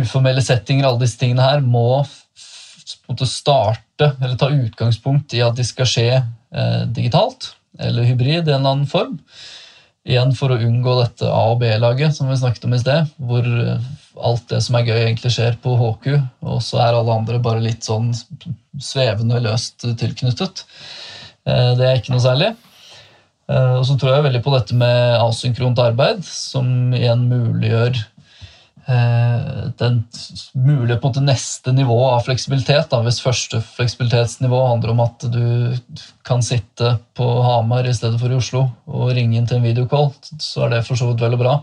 uformelle 0.00 0.42
settinger, 0.44 0.88
alle 0.88 1.04
disse 1.04 1.20
tingene 1.20 1.46
her, 1.46 1.62
må 1.62 2.02
på 2.02 3.12
en 3.12 3.14
måte, 3.14 3.26
starte 3.26 3.89
eller 4.08 4.36
ta 4.38 4.50
utgangspunkt 4.52 5.34
i 5.36 5.42
at 5.44 5.56
de 5.58 5.66
skal 5.66 5.88
skje 5.88 6.10
eh, 6.18 6.82
digitalt 6.90 7.52
eller 7.80 8.08
hybrid 8.08 8.48
i 8.48 8.52
en 8.52 8.60
eller 8.60 8.74
annen 8.74 8.90
form. 8.90 9.18
Igjen 10.08 10.32
for 10.36 10.52
å 10.52 10.60
unngå 10.60 10.96
dette 11.02 11.28
A- 11.28 11.50
og 11.52 11.60
B-laget 11.60 12.16
som 12.16 12.30
vi 12.30 12.38
snakket 12.40 12.64
om 12.66 12.74
i 12.76 12.80
sted, 12.80 13.10
hvor 13.20 13.46
eh, 13.46 13.90
alt 14.20 14.46
det 14.52 14.62
som 14.64 14.78
er 14.78 14.88
gøy, 14.88 14.98
egentlig 15.04 15.32
skjer 15.36 15.60
på 15.62 15.76
HQ, 15.78 16.08
og 16.44 16.64
så 16.64 16.80
er 16.84 16.96
alle 16.96 17.18
andre 17.20 17.40
bare 17.42 17.62
litt 17.64 17.86
sånn 17.86 18.10
svevende 18.80 19.40
løst 19.44 19.86
tilknyttet. 20.00 20.64
Eh, 21.48 21.72
det 21.78 21.86
er 21.86 22.00
ikke 22.00 22.16
noe 22.16 22.24
særlig. 22.24 22.54
Og 23.50 23.82
så 23.82 23.96
tror 23.98 24.12
jeg 24.12 24.22
veldig 24.22 24.40
på 24.44 24.52
dette 24.54 24.76
med 24.78 25.16
asynkront 25.18 25.80
arbeid, 25.82 26.20
som 26.22 26.92
igjen 26.94 27.24
muliggjør 27.26 27.96
den 28.90 29.98
mulige 30.58 30.96
på 30.98 31.12
en 31.14 31.28
neste 31.28 31.72
nivå 31.72 31.96
av 32.08 32.24
fleksibilitet. 32.26 32.88
Da. 32.90 33.00
Hvis 33.04 33.20
første 33.22 33.60
fleksibilitetsnivå 33.76 34.60
handler 34.66 34.94
om 34.94 35.02
at 35.04 35.26
du 35.30 35.76
kan 36.26 36.42
sitte 36.42 36.96
på 37.14 37.28
Hamar 37.46 37.86
i 37.86 37.94
stedet 37.94 38.18
for 38.20 38.32
i 38.32 38.38
Oslo 38.38 38.64
og 38.90 39.12
ringe 39.14 39.38
inn 39.38 39.46
til 39.46 39.60
en 39.60 39.68
videocall, 39.68 40.10
så 40.42 40.66
er 40.66 40.74
det 40.74 40.84
for 40.88 40.98
så 40.98 41.10
vidt 41.10 41.22
vel 41.22 41.36
og 41.38 41.42
bra. 41.44 41.54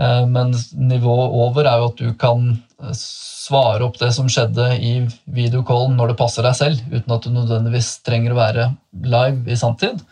Eh, 0.00 0.24
men 0.26 0.54
nivået 0.74 1.38
over 1.44 1.68
er 1.70 1.82
jo 1.82 1.90
at 1.92 2.02
du 2.02 2.10
kan 2.18 2.48
eh, 2.82 2.96
svare 2.98 3.86
opp 3.86 4.00
det 4.00 4.10
som 4.16 4.30
skjedde 4.30 4.72
i 4.82 4.94
videocallen 5.36 5.94
når 5.98 6.12
det 6.12 6.18
passer 6.18 6.46
deg 6.46 6.58
selv, 6.58 6.82
uten 6.90 7.14
at 7.14 7.26
du 7.26 7.30
nødvendigvis 7.34 7.92
trenger 8.06 8.34
å 8.34 8.40
være 8.40 8.68
live 9.06 9.52
i 9.52 9.58
sanntid. 9.60 10.02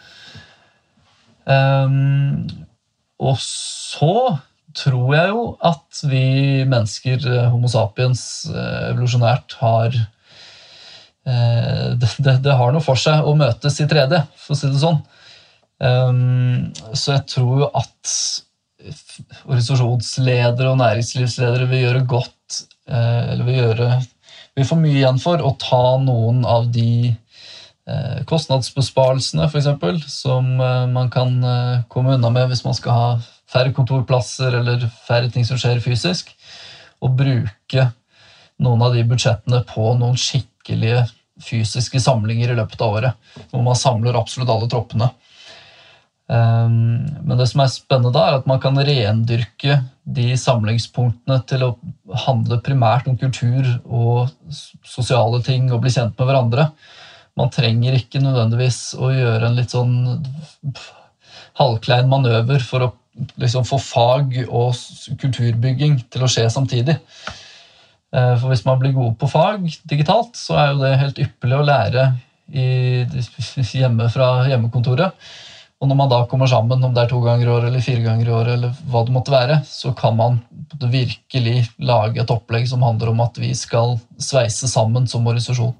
Og 3.22 3.38
så 3.42 4.14
tror 4.76 5.14
jeg 5.16 5.32
jo 5.32 5.44
at 5.68 6.02
vi 6.08 6.24
mennesker, 6.68 7.26
Homo 7.52 7.70
sapiens, 7.70 8.22
evolusjonært 8.52 9.56
har 9.60 9.96
det, 11.22 12.08
det, 12.18 12.32
det, 12.42 12.54
har 12.58 12.72
noe 12.74 12.82
for 12.82 12.98
seg 12.98 13.22
å 13.22 13.36
møtes 13.38 13.76
i 13.78 13.86
3D, 13.86 14.16
for 14.42 14.56
å 14.56 14.58
si 14.58 14.70
det 14.72 14.80
sånn. 14.82 14.98
Um, 15.82 16.72
så 16.94 17.16
jeg 17.16 17.26
tror 17.30 17.60
jo 17.62 17.68
at 17.78 18.10
organisasjonsledere 19.46 20.70
og 20.70 20.80
næringslivsledere 20.80 21.68
vil 21.70 21.84
gjøre 21.86 22.04
godt 22.10 22.62
eh, 22.88 23.32
Eller 23.32 23.44
vil 23.46 23.60
gjøre 23.60 23.90
vil 24.52 24.68
få 24.68 24.76
mye 24.76 24.98
igjen 24.98 25.20
for 25.22 25.40
å 25.40 25.54
ta 25.56 25.96
noen 26.02 26.42
av 26.44 26.66
de 26.74 27.08
eh, 27.08 28.18
kostnadsbesparelsene 28.28 29.46
eksempel, 29.48 29.96
som 30.12 30.50
eh, 30.60 30.82
man 30.92 31.08
kan 31.12 31.38
komme 31.88 32.18
unna 32.18 32.28
med 32.34 32.50
hvis 32.50 32.64
man 32.66 32.76
skal 32.76 32.98
ha 32.98 33.06
færre 33.52 33.72
kontorplasser 33.76 34.58
eller 34.60 34.86
færre 35.06 35.30
ting 35.32 35.46
som 35.48 35.60
skjer 35.60 35.82
fysisk, 35.84 36.32
og 37.02 37.16
bruke 37.18 37.88
noen 38.62 38.84
av 38.86 38.94
de 38.94 39.02
budsjettene 39.06 39.62
på 39.68 39.92
noen 39.98 40.18
skikkelige 40.18 41.04
fysiske 41.42 42.00
samlinger 42.00 42.52
i 42.52 42.56
løpet 42.58 42.82
av 42.84 42.96
året, 42.98 43.34
hvor 43.50 43.64
man 43.66 43.78
samler 43.78 44.18
absolutt 44.18 44.52
alle 44.52 44.68
troppene. 44.70 45.10
Ehm, 46.32 47.02
men 47.24 47.38
det 47.38 47.48
som 47.50 47.64
er 47.64 47.72
spennende 47.72 48.12
da, 48.14 48.26
er 48.28 48.38
at 48.38 48.48
man 48.48 48.60
kan 48.62 48.78
rendyrke 48.78 49.80
de 50.02 50.32
samlingspunktene 50.38 51.40
til 51.48 51.66
å 51.66 51.72
handle 52.26 52.60
primært 52.64 53.08
om 53.10 53.18
kultur 53.18 53.66
og 53.84 54.30
sosiale 54.86 55.42
ting 55.44 55.70
og 55.70 55.82
bli 55.82 55.92
kjent 55.94 56.16
med 56.18 56.28
hverandre. 56.30 56.68
Man 57.38 57.52
trenger 57.52 57.96
ikke 57.96 58.22
nødvendigvis 58.22 58.92
å 59.00 59.12
gjøre 59.12 59.48
en 59.48 59.56
litt 59.56 59.72
sånn 59.72 59.94
halvklein 61.58 62.10
manøver 62.10 62.64
for 62.64 62.86
å 62.86 62.92
liksom 63.40 63.64
få 63.68 63.78
fag 63.82 64.36
og 64.48 64.74
kulturbygging 65.20 66.00
til 66.12 66.24
å 66.24 66.30
skje 66.30 66.48
samtidig. 66.52 66.96
Eh, 68.12 68.34
for 68.40 68.50
hvis 68.52 68.64
man 68.66 68.80
blir 68.80 68.94
god 68.96 69.16
på 69.20 69.30
fag 69.30 69.64
digitalt, 69.88 70.36
så 70.38 70.58
er 70.58 70.72
jo 70.72 70.82
det 70.82 70.98
helt 71.00 71.22
ypperlig 71.26 71.58
å 71.58 71.66
lære 71.68 72.06
i, 72.52 72.66
hjemme 73.82 74.08
fra 74.12 74.34
hjemmekontoret. 74.50 75.16
Og 75.82 75.88
når 75.90 75.98
man 75.98 76.10
da 76.12 76.20
kommer 76.30 76.46
sammen, 76.46 76.84
om 76.86 76.92
det 76.94 77.02
er 77.02 77.10
to 77.10 77.18
ganger 77.24 77.48
i 77.48 77.50
året 77.50 77.68
eller 77.68 77.82
fire 77.82 78.04
ganger 78.04 78.28
i 78.28 78.34
året, 78.36 78.52
eller 78.54 78.82
hva 78.92 79.00
det 79.02 79.14
måtte 79.16 79.34
være, 79.34 79.56
så 79.66 79.90
kan 79.98 80.14
man 80.14 80.38
virkelig 80.78 81.64
lage 81.82 82.22
et 82.22 82.30
opplegg 82.30 82.68
som 82.70 82.84
handler 82.86 83.10
om 83.10 83.22
at 83.24 83.40
vi 83.42 83.50
skal 83.58 83.96
sveise 84.14 84.70
sammen 84.70 85.08
som 85.10 85.26
organisasjon. 85.26 85.74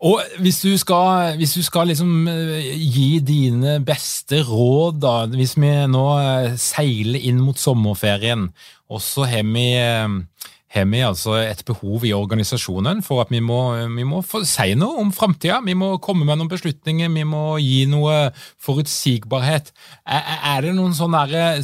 Og 0.00 0.22
hvis 0.40 0.62
du 0.64 0.70
skal, 0.80 1.34
hvis 1.36 1.52
du 1.58 1.62
skal 1.62 1.90
liksom 1.92 2.28
eh, 2.32 2.70
gi 2.80 3.18
dine 3.20 3.76
beste 3.84 4.40
råd, 4.48 4.96
da, 5.02 5.14
hvis 5.28 5.58
vi 5.60 5.72
nå 5.92 6.04
eh, 6.16 6.54
seiler 6.56 7.20
inn 7.28 7.42
mot 7.44 7.60
sommerferien, 7.60 8.48
og 8.88 9.02
så 9.04 9.28
har 9.28 9.44
vi 9.44 9.66
eh, 9.76 10.08
har 10.70 10.86
vi 10.86 11.00
altså 11.02 11.34
et 11.42 11.64
behov 11.66 12.04
i 12.06 12.12
organisasjonen 12.14 13.02
for 13.02 13.24
at 13.24 13.32
vi 13.32 13.40
må, 13.42 13.58
vi 13.90 14.04
må 14.06 14.20
si 14.22 14.68
noe 14.78 15.02
om 15.02 15.10
framtida. 15.14 15.58
Vi 15.66 15.74
må 15.74 15.96
komme 16.02 16.26
med 16.28 16.38
noen 16.38 16.50
beslutninger, 16.52 17.10
vi 17.10 17.24
må 17.26 17.58
gi 17.58 17.84
noe 17.90 18.30
forutsigbarhet. 18.62 19.72
Er, 20.06 20.30
er 20.54 20.66
det 20.68 20.76
noen 20.78 20.94
sånne 20.94 21.58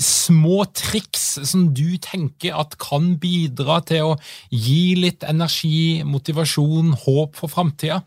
små 0.00 0.62
triks 0.72 1.26
som 1.50 1.68
du 1.76 1.98
tenker 2.00 2.56
at 2.56 2.78
kan 2.80 3.16
bidra 3.20 3.82
til 3.84 4.14
å 4.14 4.18
gi 4.48 4.96
litt 4.96 5.28
energi, 5.28 6.00
motivasjon, 6.08 6.94
håp 7.04 7.36
for 7.36 7.52
framtida? 7.52 8.00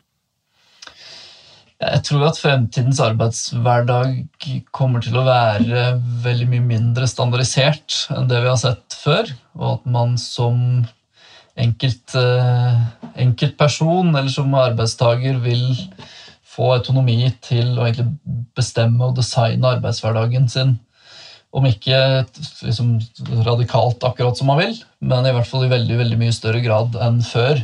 Jeg 1.81 2.01
tror 2.05 2.27
at 2.27 2.37
fremtidens 2.37 2.99
arbeidshverdag 3.01 4.11
kommer 4.75 5.01
til 5.01 5.15
å 5.17 5.25
være 5.25 5.85
veldig 6.21 6.47
mye 6.51 6.65
mindre 6.67 7.07
standardisert 7.09 8.03
enn 8.13 8.27
det 8.29 8.41
vi 8.43 8.51
har 8.51 8.59
sett 8.61 8.97
før, 9.01 9.31
og 9.57 9.67
at 9.71 9.87
man 9.95 10.13
som 10.21 10.59
enkelt, 11.57 12.13
eh, 12.15 12.83
enkeltperson 13.25 14.13
eller 14.13 14.29
som 14.29 14.53
arbeidstaker 14.53 15.41
vil 15.41 15.65
få 16.51 16.69
autonomi 16.75 17.31
til 17.41 17.79
å 17.79 17.89
bestemme 18.57 19.07
og 19.07 19.17
designe 19.17 19.75
arbeidshverdagen 19.77 20.49
sin. 20.51 20.77
Om 21.51 21.65
ikke 21.67 21.97
liksom, 22.63 22.93
radikalt 23.43 24.03
akkurat 24.07 24.37
som 24.37 24.47
man 24.53 24.61
vil, 24.61 24.77
men 25.01 25.25
i 25.25 25.33
hvert 25.35 25.49
fall 25.49 25.65
i 25.65 25.73
veldig, 25.73 25.97
veldig 25.99 26.19
mye 26.21 26.35
større 26.35 26.61
grad 26.63 26.95
enn 27.03 27.19
før. 27.25 27.59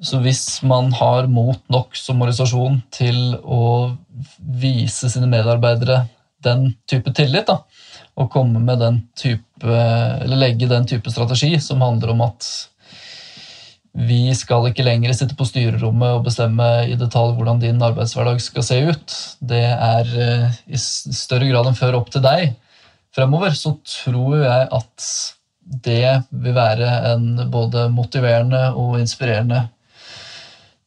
Så 0.00 0.20
hvis 0.24 0.62
man 0.64 0.92
har 0.96 1.28
mot 1.28 1.60
nok 1.68 1.96
som 1.98 2.22
organisasjon 2.22 2.80
til 2.94 3.34
å 3.44 3.92
vise 4.38 5.10
sine 5.12 5.28
medarbeidere 5.28 6.06
den 6.44 6.70
type 6.88 7.12
tillit, 7.16 7.50
da, 7.50 7.58
og 8.16 8.30
komme 8.32 8.62
med 8.64 8.80
den 8.80 9.02
type, 9.18 9.66
eller 9.68 10.40
legge 10.40 10.68
den 10.70 10.88
type 10.88 11.12
strategi 11.12 11.52
som 11.60 11.84
handler 11.84 12.14
om 12.14 12.24
at 12.24 12.48
vi 13.90 14.30
skal 14.38 14.68
ikke 14.68 14.84
lenger 14.86 15.12
sitte 15.16 15.34
på 15.36 15.44
styrerommet 15.48 16.14
og 16.14 16.24
bestemme 16.28 16.66
i 16.86 16.94
detalj 16.98 17.34
hvordan 17.36 17.60
din 17.62 17.82
arbeidshverdag 17.82 18.38
skal 18.42 18.64
se 18.64 18.78
ut. 18.86 19.16
Det 19.42 19.64
er 19.66 20.12
eh, 20.14 20.60
i 20.70 20.78
større 20.78 21.48
grad 21.50 21.68
enn 21.68 21.78
før 21.78 21.98
opp 21.98 22.12
til 22.14 22.22
deg 22.24 22.54
fremover. 23.16 23.56
Så 23.58 23.74
tror 23.82 24.38
jeg 24.44 24.68
at 24.78 25.08
det 25.84 26.14
vil 26.30 26.54
være 26.54 26.92
en 27.10 27.26
både 27.50 27.88
motiverende 27.92 28.62
og 28.78 29.00
inspirerende 29.02 29.66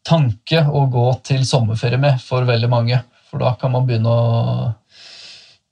tanke 0.08 0.64
å 0.68 0.86
gå 0.92 1.08
til 1.28 1.46
sommerferie 1.48 2.00
med 2.02 2.22
for 2.24 2.48
veldig 2.48 2.70
mange. 2.72 3.00
For 3.30 3.42
da 3.42 3.54
kan 3.60 3.74
man 3.74 3.88
begynne 3.88 4.12
å, 4.12 4.72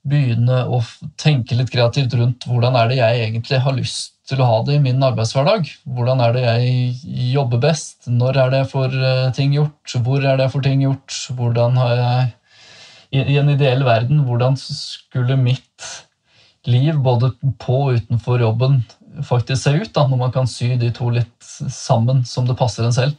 begynne 0.08 0.64
å 0.66 0.80
tenke 1.20 1.56
litt 1.58 1.70
kreativt 1.72 2.16
rundt 2.18 2.48
hvordan 2.48 2.76
er 2.80 2.90
det 2.90 2.98
jeg 2.98 3.26
egentlig 3.28 3.60
har 3.62 3.76
lyst 3.76 4.12
til 4.28 4.42
å 4.42 4.48
ha 4.48 4.60
det 4.66 4.78
i 4.78 4.82
min 4.82 5.02
arbeidshverdag. 5.02 5.68
Hvordan 5.94 6.22
er 6.24 6.36
det 6.36 6.44
jeg 6.44 7.32
jobber 7.34 7.60
best? 7.62 8.06
Når 8.10 8.38
er 8.38 8.52
det 8.52 8.62
jeg 8.62 8.70
får 8.72 8.96
eh, 8.98 9.32
ting 9.36 9.56
gjort? 9.56 9.96
Hvor 10.06 10.22
er 10.22 10.38
det 10.38 10.46
jeg 10.46 10.54
får 10.54 10.64
ting 10.68 10.86
gjort? 10.86 11.18
Hvordan 11.38 11.76
har 11.82 11.94
jeg 11.98 12.30
I 13.12 13.36
en 13.42 13.52
ideell 13.52 13.82
verden, 13.84 14.22
hvordan 14.24 14.54
skulle 14.56 15.36
mitt 15.36 15.88
liv 16.64 16.96
både 17.02 17.34
på 17.60 17.76
og 17.88 17.98
utenfor 17.98 18.40
jobben 18.40 18.78
faktisk 19.26 19.66
se 19.66 19.72
ut, 19.76 19.90
da, 19.92 20.06
når 20.08 20.20
man 20.22 20.32
kan 20.32 20.48
sy 20.48 20.70
de 20.80 20.88
to 20.96 21.10
litt 21.12 21.50
sammen 21.68 22.22
som 22.24 22.46
det 22.48 22.56
passer 22.56 22.86
en 22.88 22.96
selv? 22.96 23.18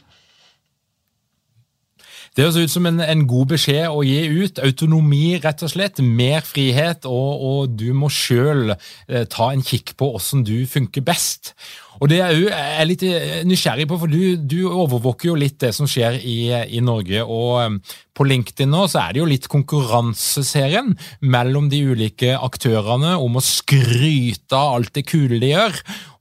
Det 2.34 2.42
høres 2.42 2.56
ut 2.58 2.72
som 2.72 2.86
en, 2.90 2.98
en, 2.98 3.20
god 3.30 3.52
beskjed 3.52 3.84
å 3.86 4.00
gi 4.02 4.18
ut. 4.42 4.58
Autonomi, 4.66 5.36
rett 5.38 5.62
og 5.62 5.70
slett. 5.70 6.00
Mer 6.02 6.42
frihet, 6.42 7.06
og, 7.06 7.44
og 7.46 7.76
du 7.78 7.92
må 7.94 8.10
sjøl 8.10 8.74
eh, 8.74 9.22
ta 9.30 9.52
en 9.52 9.62
kikk 9.62 9.94
på 10.00 10.08
åssen 10.18 10.42
du 10.46 10.56
funker 10.66 11.04
best. 11.06 11.52
Og 12.00 12.10
det 12.10 12.20
er 12.22 12.34
jeg 12.34 12.80
er 12.80 12.88
litt 12.88 13.04
eh, 13.06 13.42
nysgjerrig 13.46 13.86
på, 13.90 13.98
for 14.00 14.10
du, 14.10 14.36
du, 14.40 14.64
overvåker 14.70 15.30
jo 15.30 15.38
litt 15.38 15.60
det 15.62 15.74
som 15.76 15.88
skjer 15.90 16.18
i, 16.20 16.38
i 16.78 16.82
Norge. 16.84 17.22
og 17.22 17.60
eh, 17.62 18.00
på 18.14 18.22
LinkedIn 18.28 18.70
nå 18.70 18.84
så 18.86 19.00
er 19.00 19.14
det 19.14 19.18
jo 19.18 19.26
litt 19.26 19.48
konkurranseserien 19.50 20.92
mellom 21.26 21.66
de 21.66 21.80
ulike 21.82 22.36
aktørene 22.38 23.16
om 23.18 23.40
å 23.40 23.42
skryte 23.42 24.54
av 24.54 24.76
alt 24.76 24.92
det 24.94 25.02
kule 25.10 25.40
de 25.42 25.50
gjør. 25.50 25.74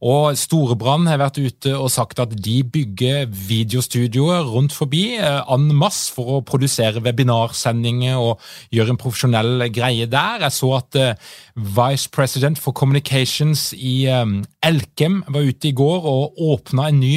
Og 0.03 0.33
Storebrand 0.35 1.05
har 1.07 1.21
vært 1.21 1.37
ute 1.37 1.75
og 1.77 1.91
sagt 1.93 2.17
at 2.19 2.33
de 2.33 2.57
bygger 2.65 3.29
videostudioer 3.29 4.49
rundt 4.49 4.73
forbi 4.75 5.03
eh, 5.19 5.39
en 5.53 5.69
masse 5.77 6.09
for 6.15 6.39
å 6.39 6.41
produsere 6.45 7.03
webinarsendinger 7.05 8.17
og 8.17 8.41
gjøre 8.73 8.95
en 8.95 9.01
profesjonell 9.03 9.67
greie 9.73 10.09
der. 10.09 10.47
Jeg 10.47 10.57
så 10.57 10.73
at 10.79 10.99
Vice 11.53 12.09
President 12.09 12.57
for 12.59 12.73
Communications 12.75 13.69
i 13.77 14.09
Elkem 14.65 15.21
var 15.29 15.45
ute 15.45 15.62
i 15.69 15.75
går 15.75 16.09
og 16.09 16.43
åpna 16.53 16.89
en 16.89 17.01
ny 17.03 17.15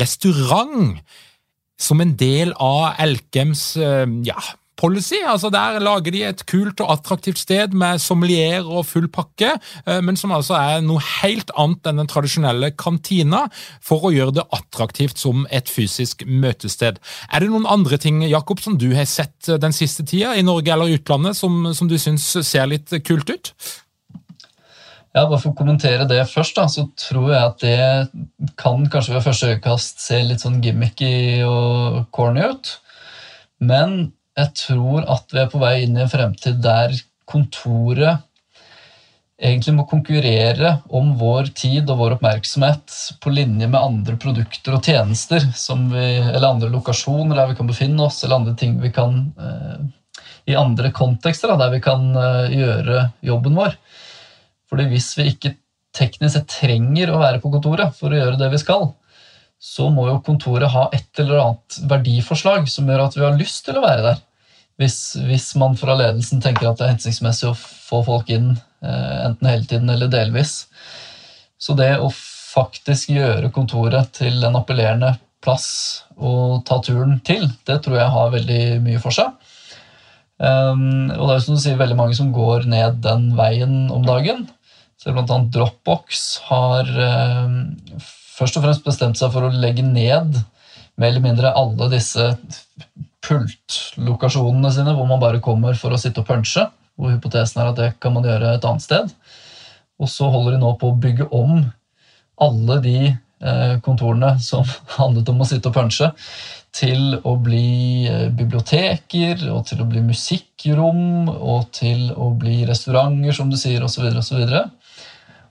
restaurant 0.00 0.98
som 1.82 2.02
en 2.02 2.16
del 2.18 2.52
av 2.62 2.98
Elkems 3.02 3.64
eh, 3.80 4.06
ja, 4.26 4.38
policy. 4.82 5.20
altså 5.26 5.50
Der 5.50 5.78
lager 5.82 6.14
de 6.14 6.22
et 6.26 6.44
kult 6.48 6.80
og 6.82 6.90
attraktivt 6.94 7.40
sted 7.42 7.74
med 7.78 8.00
sommelier 8.02 8.66
og 8.66 8.86
full 8.88 9.08
pakke, 9.12 9.54
eh, 9.86 10.00
men 10.04 10.18
som 10.18 10.34
altså 10.34 10.56
er 10.58 10.82
noe 10.84 11.02
helt 11.22 11.52
annet 11.58 11.90
enn 11.90 12.02
den 12.02 12.10
tradisjonelle 12.10 12.72
kantina, 12.78 13.44
for 13.84 14.08
å 14.08 14.14
gjøre 14.14 14.38
det 14.40 14.48
attraktivt 14.58 15.22
som 15.22 15.46
et 15.50 15.70
fysisk 15.70 16.26
møtested. 16.26 16.98
Er 17.30 17.44
det 17.44 17.52
noen 17.52 17.68
andre 17.70 17.98
ting 18.02 18.22
Jakob, 18.26 18.62
som 18.62 18.78
du 18.78 18.90
har 18.96 19.08
sett 19.10 19.48
eh, 19.48 19.60
den 19.62 19.76
siste 19.76 20.06
tida, 20.06 20.34
i 20.36 20.46
Norge 20.46 20.74
eller 20.74 20.98
utlandet, 20.98 21.38
som, 21.38 21.72
som 21.74 21.90
du 21.90 21.98
syns 22.00 22.26
ser 22.42 22.70
litt 22.70 22.92
kult 23.06 23.30
ut? 23.30 23.54
Ja, 25.12 25.26
bare 25.26 25.40
For 25.42 25.52
å 25.52 25.56
kommentere 25.56 26.06
det 26.08 26.22
først, 26.30 26.56
da, 26.56 26.64
så 26.72 26.86
tror 26.96 27.28
jeg 27.34 27.42
at 27.44 27.60
det 27.60 28.52
kan 28.60 28.86
kanskje 28.88 29.16
ved 29.18 29.26
første 29.26 29.52
øyekast 29.52 30.00
se 30.00 30.22
litt 30.24 30.44
sånn 30.44 30.62
gimmicky 30.64 31.42
og 31.44 32.06
corny 32.16 32.46
ut. 32.54 32.74
Men 33.60 34.12
jeg 34.38 34.54
tror 34.56 35.04
at 35.12 35.32
vi 35.34 35.42
er 35.42 35.50
på 35.52 35.60
vei 35.60 35.74
inn 35.82 35.98
i 35.98 36.04
en 36.06 36.12
fremtid 36.12 36.62
der 36.64 36.94
kontoret 37.28 38.24
egentlig 39.42 39.74
må 39.74 39.84
konkurrere 39.90 40.76
om 40.94 41.12
vår 41.18 41.50
tid 41.58 41.90
og 41.90 41.98
vår 41.98 42.16
oppmerksomhet 42.16 42.94
på 43.22 43.32
linje 43.34 43.66
med 43.66 43.80
andre 43.80 44.16
produkter 44.22 44.76
og 44.76 44.86
tjenester, 44.86 45.42
vi, 45.90 46.04
eller 46.22 46.48
andre 46.48 46.70
lokasjoner 46.72 47.36
der 47.36 47.50
vi 47.50 47.58
kan 47.58 47.70
befinne 47.70 48.06
oss, 48.06 48.22
eller 48.22 48.38
andre 48.38 48.54
ting 48.58 48.78
vi 48.80 48.92
kan 48.94 49.18
eh, 49.34 49.82
i 50.52 50.56
andre 50.58 50.92
kontekster 50.94 51.52
da, 51.52 51.58
der 51.64 51.74
vi 51.76 51.82
kan 51.82 52.08
uh, 52.16 52.50
gjøre 52.50 53.04
jobben 53.22 53.54
vår. 53.54 53.76
Fordi 54.72 54.88
hvis 54.88 55.10
vi 55.18 55.28
ikke 55.28 55.54
teknisk 55.92 56.38
sett 56.38 56.48
trenger 56.48 57.12
å 57.12 57.20
være 57.20 57.42
på 57.42 57.50
kontoret 57.52 57.92
for 57.98 58.08
å 58.08 58.16
gjøre 58.16 58.38
det 58.40 58.48
vi 58.54 58.60
skal, 58.62 58.86
så 59.62 59.90
må 59.92 60.08
jo 60.08 60.22
kontoret 60.24 60.72
ha 60.72 60.86
et 60.96 61.20
eller 61.20 61.42
annet 61.42 61.76
verdiforslag 61.90 62.64
som 62.72 62.88
gjør 62.88 63.04
at 63.04 63.18
vi 63.18 63.26
har 63.26 63.36
lyst 63.36 63.66
til 63.66 63.76
å 63.78 63.84
være 63.84 64.06
der. 64.06 64.22
Hvis, 64.80 64.96
hvis 65.28 65.50
man 65.60 65.76
fra 65.78 65.94
ledelsen 65.98 66.40
tenker 66.42 66.70
at 66.70 66.80
det 66.80 66.86
er 66.86 66.94
hensiktsmessig 66.94 67.50
å 67.50 67.58
få 67.58 68.00
folk 68.06 68.32
inn 68.32 68.54
uh, 68.56 69.18
enten 69.28 69.50
hele 69.50 69.68
tiden 69.68 69.92
eller 69.92 70.08
delvis. 70.10 70.64
Så 71.60 71.76
det 71.78 71.92
å 72.00 72.08
faktisk 72.16 73.12
gjøre 73.12 73.52
kontoret 73.54 74.10
til 74.16 74.40
en 74.48 74.56
appellerende 74.58 75.12
plass 75.44 75.68
å 76.16 76.62
ta 76.66 76.80
turen 76.82 77.18
til, 77.26 77.44
det 77.68 77.82
tror 77.84 78.00
jeg 78.00 78.14
har 78.16 78.34
veldig 78.34 78.64
mye 78.88 79.04
for 79.04 79.14
seg. 79.14 79.36
Um, 80.42 81.12
og 81.14 81.28
det 81.28 81.28
er 81.28 81.36
jo 81.36 81.44
som 81.44 81.58
du 81.58 81.62
sier, 81.62 81.78
veldig 81.78 81.98
mange 82.00 82.16
som 82.18 82.32
går 82.34 82.66
ned 82.70 82.98
den 83.04 83.28
veien 83.38 83.76
om 83.94 84.02
dagen. 84.06 84.48
Så 85.02 85.10
blant 85.10 85.30
annet 85.34 85.50
Dropbox 85.54 86.20
har 86.46 86.86
um, 87.44 87.56
først 88.36 88.58
og 88.58 88.62
fremst 88.62 88.84
bestemt 88.86 89.18
seg 89.18 89.32
for 89.34 89.48
å 89.48 89.54
legge 89.54 89.82
ned 89.82 90.36
mer 90.94 91.08
eller 91.08 91.24
mindre 91.24 91.50
alle 91.58 91.88
disse 91.90 92.28
pultlokasjonene 93.26 94.70
sine 94.70 94.94
hvor 94.94 95.08
man 95.10 95.22
bare 95.22 95.42
kommer 95.42 95.74
for 95.78 95.94
å 95.94 95.98
sitte 95.98 96.22
og 96.22 96.28
punche. 96.30 96.68
Hvor 96.94 97.10
hypotesen 97.10 97.62
er 97.62 97.72
at 97.72 97.80
det 97.80 97.90
kan 98.02 98.14
man 98.14 98.28
gjøre 98.28 98.54
et 98.54 98.68
annet 98.68 98.84
sted. 98.84 99.10
Og 99.98 100.10
så 100.10 100.30
holder 100.30 100.54
de 100.54 100.62
nå 100.62 100.70
på 100.78 100.92
å 100.92 100.98
bygge 101.02 101.26
om 101.34 101.64
alle 102.42 102.78
de 102.84 102.96
Eh, 103.42 103.80
kontorene 103.80 104.36
som 104.40 104.62
handlet 105.00 105.30
om 105.32 105.40
å 105.42 105.46
sitte 105.48 105.70
og 105.70 105.74
punche, 105.74 106.12
til 106.72 107.16
å 107.26 107.34
bli 107.42 108.06
eh, 108.06 108.28
biblioteker, 108.30 109.42
og 109.50 109.64
til 109.66 109.82
å 109.82 109.86
bli 109.88 110.02
musikkrom, 110.06 111.26
og 111.32 111.72
til 111.74 112.12
å 112.14 112.30
bli 112.38 112.60
restauranter, 112.68 113.34
som 113.34 113.50
du 113.50 113.58
sier, 113.58 113.82
osv., 113.82 114.06
osv. 114.20 114.44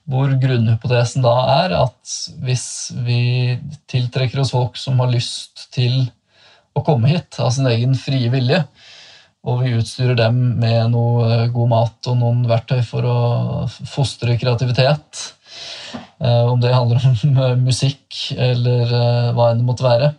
Hvor 0.09 0.31
grunnhypotesen 0.41 1.25
da 1.25 1.35
er 1.65 1.75
at 1.77 2.15
hvis 2.41 2.65
vi 3.05 3.57
tiltrekker 3.91 4.41
oss 4.41 4.53
folk 4.55 4.79
som 4.79 4.99
har 5.03 5.11
lyst 5.11 5.67
til 5.75 6.07
å 6.75 6.83
komme 6.87 7.11
hit 7.11 7.37
av 7.43 7.51
sin 7.53 7.67
egen 7.69 7.93
frie 7.99 8.31
vilje, 8.33 8.63
og 9.41 9.63
vi 9.63 9.73
utstyrer 9.73 10.17
dem 10.17 10.37
med 10.61 10.91
noe 10.93 11.27
eh, 11.27 11.47
god 11.53 11.69
mat 11.71 12.09
og 12.11 12.17
noen 12.19 12.43
verktøy 12.49 12.81
for 12.85 13.07
å 13.09 13.19
fostre 13.89 14.35
kreativitet, 14.37 15.31
Eh, 16.21 16.45
om 16.45 16.61
det 16.61 16.73
handler 16.73 17.01
om 17.01 17.37
eh, 17.43 17.55
musikk 17.57 18.17
eller 18.37 18.91
hva 19.35 19.51
enn 19.51 19.63
det 19.63 19.67
måtte 19.67 19.87
være. 19.87 20.13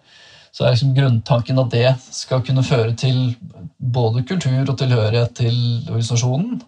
Så 0.52 0.66
er 0.66 0.74
liksom 0.74 0.96
grunntanken 0.96 1.60
at 1.62 1.70
det 1.72 1.92
skal 2.12 2.42
kunne 2.44 2.64
føre 2.66 2.92
til 2.98 3.34
både 3.78 4.24
kultur 4.28 4.66
og 4.66 4.76
tilhørighet 4.78 5.32
til 5.38 5.54
organisasjonen. 5.86 6.60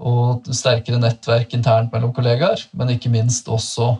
Og 0.00 0.46
sterkere 0.56 1.00
nettverk 1.00 1.52
internt 1.56 1.92
mellom 1.92 2.14
kollegaer, 2.16 2.62
men 2.72 2.94
ikke 2.94 3.12
minst 3.12 3.48
også 3.52 3.92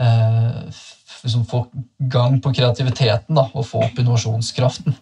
eh, 0.00 0.78
liksom 1.24 1.44
få 1.48 1.66
gang 2.10 2.38
på 2.42 2.52
kreativiteten 2.56 3.36
da, 3.36 3.48
og 3.52 3.66
få 3.68 3.84
opp 3.84 4.00
innovasjonskraften. 4.00 4.96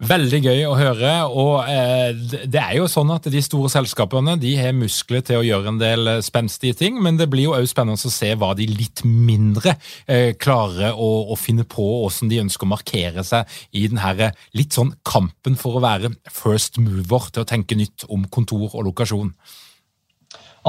Veldig 0.00 0.38
gøy 0.40 0.62
å 0.64 0.76
høre. 0.78 1.10
og 1.28 1.66
eh, 1.68 2.16
Det 2.48 2.60
er 2.60 2.76
jo 2.78 2.86
sånn 2.88 3.10
at 3.12 3.26
de 3.28 3.42
store 3.44 3.68
selskapene 3.72 4.38
de 4.40 4.54
har 4.56 4.72
muskler 4.72 5.20
til 5.26 5.40
å 5.40 5.44
gjøre 5.44 5.74
en 5.74 5.80
del 5.80 6.08
eh, 6.08 6.22
spenstige 6.24 6.78
ting, 6.78 6.96
men 7.04 7.18
det 7.20 7.28
blir 7.28 7.50
jo 7.50 7.56
også 7.56 7.74
spennende 7.74 8.08
å 8.08 8.12
se 8.14 8.30
hva 8.40 8.54
de 8.56 8.68
litt 8.70 9.02
mindre 9.04 9.74
eh, 10.06 10.32
klarer 10.40 10.96
å, 10.96 11.10
å, 11.28 11.36
finne 11.36 11.66
på, 11.68 11.84
hvordan 12.00 12.32
de 12.32 12.40
ønsker 12.46 12.64
å 12.64 12.72
markere 12.72 13.24
seg 13.28 13.60
i 13.76 13.84
denne 13.90 14.14
eh, 14.16 14.38
litt 14.56 14.78
sånn 14.78 14.94
kampen 15.04 15.58
for 15.60 15.76
å 15.76 15.84
være 15.84 16.14
first 16.32 16.80
mover 16.80 17.28
til 17.28 17.44
å 17.44 17.50
tenke 17.52 17.76
nytt 17.76 18.08
om 18.08 18.24
kontor 18.32 18.70
og 18.70 18.86
lokasjon. 18.88 19.34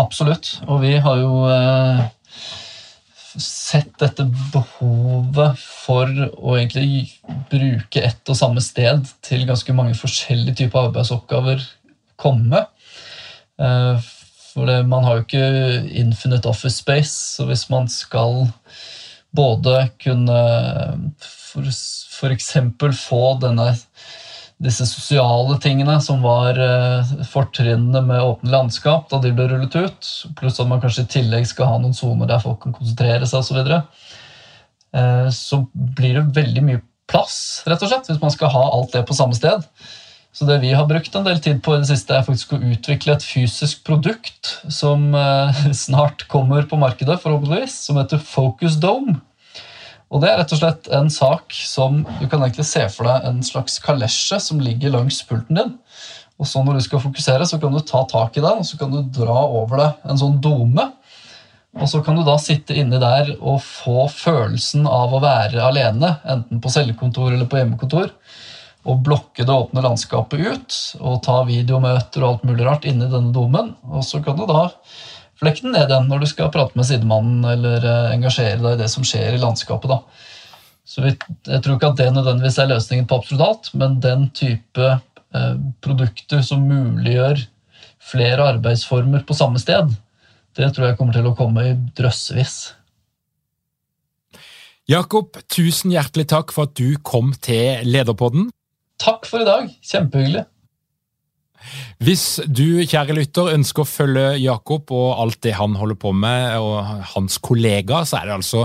Absolutt, 0.02 0.58
og 0.68 0.84
vi 0.84 0.98
har 1.04 1.24
jo 1.24 1.32
eh 1.52 2.04
sett 3.40 3.94
dette 4.02 4.26
behovet 4.54 5.60
for 5.62 6.10
å 6.36 6.56
egentlig 6.58 7.12
bruke 7.52 8.04
ett 8.04 8.32
og 8.32 8.38
samme 8.38 8.64
sted 8.64 9.08
til 9.24 9.46
ganske 9.48 9.76
mange 9.76 9.96
forskjellige 10.00 10.64
typer 10.64 10.90
arbeidsoppgaver 10.90 11.64
komme. 12.22 12.66
Eh, 13.62 14.10
for 14.52 14.68
det, 14.68 14.82
man 14.92 15.06
har 15.08 15.20
jo 15.20 15.26
ikke 15.26 15.46
infinite 16.02 16.50
office 16.50 16.82
space, 16.82 17.14
så 17.38 17.48
hvis 17.48 17.70
man 17.72 17.88
skal 17.92 18.50
både 19.32 19.86
kunne 20.04 20.40
f.eks. 21.22 22.52
få 23.00 23.22
denne 23.42 23.70
disse 24.62 24.86
sosiale 24.86 25.58
tingene 25.62 25.96
som 26.04 26.22
var 26.26 26.58
uh, 26.60 27.14
fortrinnene 27.30 28.04
med 28.06 28.22
åpne 28.22 28.52
landskap 28.54 29.10
da 29.10 29.18
de 29.24 29.34
ble 29.36 29.48
rullet 29.50 29.74
ut, 29.76 30.12
pluss 30.38 30.60
at 30.62 30.70
man 30.70 30.82
kanskje 30.84 31.08
i 31.08 31.12
tillegg 31.18 31.48
skal 31.50 31.72
ha 31.72 31.80
noen 31.82 31.98
soner 31.98 32.30
der 32.30 32.44
folk 32.44 32.62
kan 32.64 32.76
konsentrere 32.76 33.26
seg 33.26 33.42
osv., 33.42 33.50
så, 33.50 33.58
videre, 33.58 33.82
uh, 34.98 35.28
så 35.34 35.64
blir 35.74 36.20
det 36.20 36.28
veldig 36.38 36.66
mye 36.68 36.84
plass, 37.12 37.40
rett 37.68 37.82
og 37.82 37.92
slett, 37.92 38.12
hvis 38.12 38.22
man 38.22 38.34
skal 38.34 38.54
ha 38.54 38.68
alt 38.78 38.94
det 38.94 39.04
på 39.08 39.18
samme 39.18 39.36
sted. 39.36 39.66
Så 40.32 40.46
det 40.48 40.62
vi 40.62 40.72
har 40.72 40.88
brukt 40.88 41.16
en 41.18 41.26
del 41.28 41.42
tid 41.44 41.60
på 41.64 41.74
i 41.76 41.82
det 41.82 41.90
siste, 41.90 42.16
er 42.16 42.24
faktisk 42.24 42.54
å 42.56 42.62
utvikle 42.62 43.18
et 43.18 43.26
fysisk 43.26 43.82
produkt 43.88 44.54
som 44.72 45.10
uh, 45.18 45.66
snart 45.86 46.28
kommer 46.32 46.70
på 46.70 46.80
markedet, 46.80 47.20
forhåpentligvis, 47.24 47.82
som 47.90 48.00
heter 48.00 48.22
Focus 48.22 48.78
Dome. 48.84 49.18
Og 50.12 50.20
Det 50.20 50.28
er 50.28 50.42
rett 50.42 50.52
og 50.52 50.60
slett 50.60 50.90
en 50.92 51.10
sak 51.10 51.56
som 51.56 52.02
du 52.20 52.26
kan 52.28 52.42
egentlig 52.44 52.68
se 52.68 52.84
for 52.92 53.08
deg 53.08 53.28
en 53.30 53.40
slags 53.48 53.78
kalesje 53.84 54.42
som 54.44 54.60
ligger 54.60 54.92
langs 54.92 55.22
pulten 55.28 55.60
din. 55.60 55.78
Og 56.42 56.50
så 56.50 56.64
Når 56.66 56.80
du 56.80 56.82
skal 56.82 57.04
fokusere, 57.04 57.46
så 57.48 57.60
kan 57.62 57.72
du 57.72 57.80
ta 57.80 58.04
tak 58.10 58.38
i 58.38 58.44
den 58.44 58.60
og 58.60 58.66
så 58.66 58.78
kan 58.78 58.92
du 58.92 59.02
dra 59.04 59.46
over 59.46 59.78
deg 59.78 60.10
en 60.10 60.20
sånn 60.20 60.42
dome. 60.42 60.92
Og 61.80 61.88
Så 61.88 62.02
kan 62.04 62.18
du 62.18 62.24
da 62.28 62.36
sitte 62.38 62.76
inni 62.76 63.00
der 63.00 63.38
og 63.40 63.62
få 63.64 64.10
følelsen 64.12 64.88
av 64.88 65.14
å 65.14 65.22
være 65.24 65.64
alene, 65.64 66.18
enten 66.28 66.60
på 66.60 66.72
cellekontor 66.74 67.32
eller 67.32 67.48
på 67.48 67.62
hjemmekontor. 67.62 68.12
Og 68.84 69.04
blokke 69.06 69.46
det 69.46 69.54
åpne 69.54 69.84
landskapet 69.86 70.42
ut 70.42 70.78
og 71.00 71.22
ta 71.24 71.44
videomøter 71.48 72.26
og 72.26 72.30
alt 72.34 72.44
mulig 72.50 72.66
rart 72.66 72.88
inni 72.90 73.08
denne 73.08 73.32
domen. 73.32 73.76
Og 73.88 74.04
så 74.04 74.20
kan 74.26 74.36
du 74.36 74.44
da 74.50 74.72
Flekk 75.42 75.64
den 75.64 75.74
ned 75.74 75.90
igjen 75.90 76.10
når 76.10 76.22
du 76.22 76.28
skal 76.30 76.52
prate 76.54 76.78
med 76.78 76.86
sidemannen 76.86 77.46
eller 77.50 77.82
eh, 77.82 78.12
engasjere 78.14 78.60
deg 78.62 78.76
i 78.76 78.82
det 78.84 78.90
som 78.94 79.06
skjer 79.08 79.34
i 79.34 79.42
landskapet. 79.42 79.90
da. 79.90 80.02
Så 80.86 81.02
vi, 81.02 81.16
Jeg 81.48 81.64
tror 81.64 81.78
ikke 81.78 81.90
at 81.94 81.98
det 81.98 82.12
nødvendigvis 82.14 82.60
er 82.62 82.70
løsningen 82.70 83.08
på 83.10 83.18
absolutt 83.18 83.48
alt, 83.48 83.72
men 83.74 83.98
den 84.04 84.28
type 84.38 84.92
eh, 84.92 85.56
produkter 85.82 86.46
som 86.46 86.68
muliggjør 86.70 87.42
flere 88.12 88.52
arbeidsformer 88.54 89.26
på 89.26 89.38
samme 89.38 89.62
sted, 89.62 89.90
det 90.58 90.70
tror 90.76 90.90
jeg 90.90 91.00
kommer 91.00 91.18
til 91.18 91.30
å 91.30 91.36
komme 91.38 91.66
i 91.70 91.74
drøssevis. 91.98 92.56
Jakob, 94.90 95.38
tusen 95.50 95.94
hjertelig 95.94 96.28
takk 96.34 96.52
for 96.54 96.68
at 96.68 96.78
du 96.78 96.98
kom 97.06 97.32
til 97.40 97.86
Lederpodden. 97.88 98.50
Takk 99.02 99.26
for 99.30 99.42
i 99.42 99.48
dag. 99.48 99.70
Kjempehyggelig. 99.86 100.46
Hvis 102.02 102.40
du, 102.48 102.82
kjære 102.86 103.14
lytter, 103.18 103.54
ønsker 103.56 103.82
å 103.84 103.90
følge 103.90 104.38
Jakob 104.42 104.92
og 104.96 105.20
alt 105.24 105.40
det 105.46 105.54
han 105.60 105.76
holder 105.80 105.98
på 106.02 106.12
med, 106.16 106.58
og 106.62 106.74
hans 107.14 107.34
kollegaer, 107.44 108.06
så 108.08 108.16
er 108.20 108.26
det 108.30 108.38
altså 108.40 108.62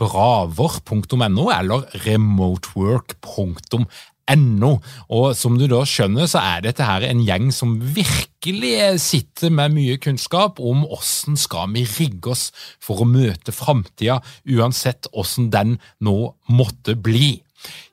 braver.no 0.00 1.44
eller 1.54 1.78
remotework.no. 2.06 4.72
Og 5.10 5.34
som 5.34 5.56
du 5.58 5.66
da 5.70 5.84
skjønner, 5.88 6.26
så 6.30 6.38
er 6.38 6.60
dette 6.62 6.84
her 6.86 7.02
en 7.08 7.22
gjeng 7.26 7.50
som 7.54 7.82
virkelig 7.82 9.00
sitter 9.02 9.50
med 9.50 9.74
mye 9.74 9.98
kunnskap 10.02 10.60
om 10.62 10.84
hvordan 10.86 11.36
skal 11.40 11.72
vi 11.74 11.82
rigge 11.98 12.30
oss 12.36 12.50
for 12.82 13.02
å 13.02 13.10
møte 13.10 13.52
framtida, 13.54 14.20
uansett 14.46 15.06
hvordan 15.10 15.50
den 15.50 15.78
nå 16.06 16.34
måtte 16.54 16.94
bli. 16.94 17.42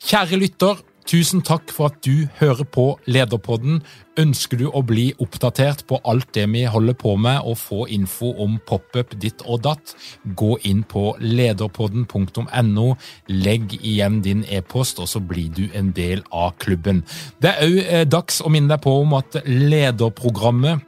Kjære 0.07 0.39
lytter, 0.39 0.79
Tusen 1.07 1.39
takk 1.39 1.71
for 1.71 1.87
at 1.87 2.01
du 2.03 2.27
hører 2.35 2.65
på 2.67 2.83
Lederpodden. 3.07 3.77
Ønsker 4.19 4.59
du 4.59 4.65
å 4.67 4.81
bli 4.83 5.05
oppdatert 5.23 5.85
på 5.87 6.01
alt 6.03 6.33
det 6.35 6.43
vi 6.51 6.65
holder 6.67 6.97
på 6.99 7.13
med, 7.15 7.45
og 7.47 7.55
få 7.61 7.85
info 7.95 8.33
om 8.43 8.57
pop-up 8.67 9.13
ditt 9.15 9.39
og 9.45 9.61
datt, 9.63 9.93
gå 10.35 10.57
inn 10.67 10.81
på 10.83 11.13
lederpodden.no, 11.23 12.87
legg 13.31 13.77
igjen 13.77 14.19
din 14.25 14.43
e-post, 14.51 14.99
og 14.99 15.07
så 15.07 15.23
blir 15.23 15.47
du 15.55 15.69
en 15.77 15.93
del 15.95 16.25
av 16.27 16.57
klubben. 16.59 17.05
Det 17.39 17.53
er 17.53 17.63
òg 17.69 17.79
eh, 17.85 18.05
dags 18.09 18.41
å 18.43 18.51
minne 18.51 18.73
deg 18.73 18.83
på 18.83 18.99
om 19.05 19.15
at 19.21 19.39
lederprogrammet 19.47 20.86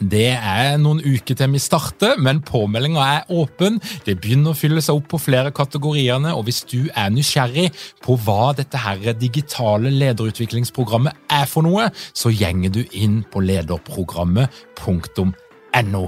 det 0.00 0.30
er 0.32 0.78
noen 0.80 1.02
uker 1.04 1.36
til 1.36 1.50
vi 1.52 1.58
starter, 1.60 2.16
men 2.16 2.40
påmeldinga 2.46 3.00
er 3.04 3.24
åpen. 3.36 3.80
Det 4.06 4.20
begynner 4.20 4.50
å 4.54 4.56
fylle 4.56 4.80
seg 4.84 4.94
opp 4.96 5.08
på 5.12 5.18
flere 5.20 5.50
kategoriene, 5.52 6.34
og 6.36 6.44
hvis 6.48 6.64
du 6.70 6.88
er 6.96 7.10
nysgjerrig 7.12 7.70
på 8.04 8.16
hva 8.24 8.52
dette 8.56 8.78
her 8.80 9.14
digitale 9.20 9.90
lederutviklingsprogrammet 9.92 11.12
er 11.36 11.46
for 11.50 11.62
noe, 11.66 11.90
så 12.16 12.30
gjenger 12.32 12.70
du 12.78 12.82
inn 12.96 13.24
på 13.28 13.40
lederprogrammet.no. 13.44 16.04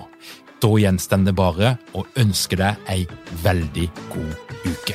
Da 0.63 0.71
gjenstår 0.79 1.25
det 1.27 1.35
bare 1.35 1.75
å 1.99 2.07
ønske 2.23 2.55
deg 2.61 2.79
ei 2.93 3.03
veldig 3.43 3.89
god 4.15 4.35
uke. 4.71 4.95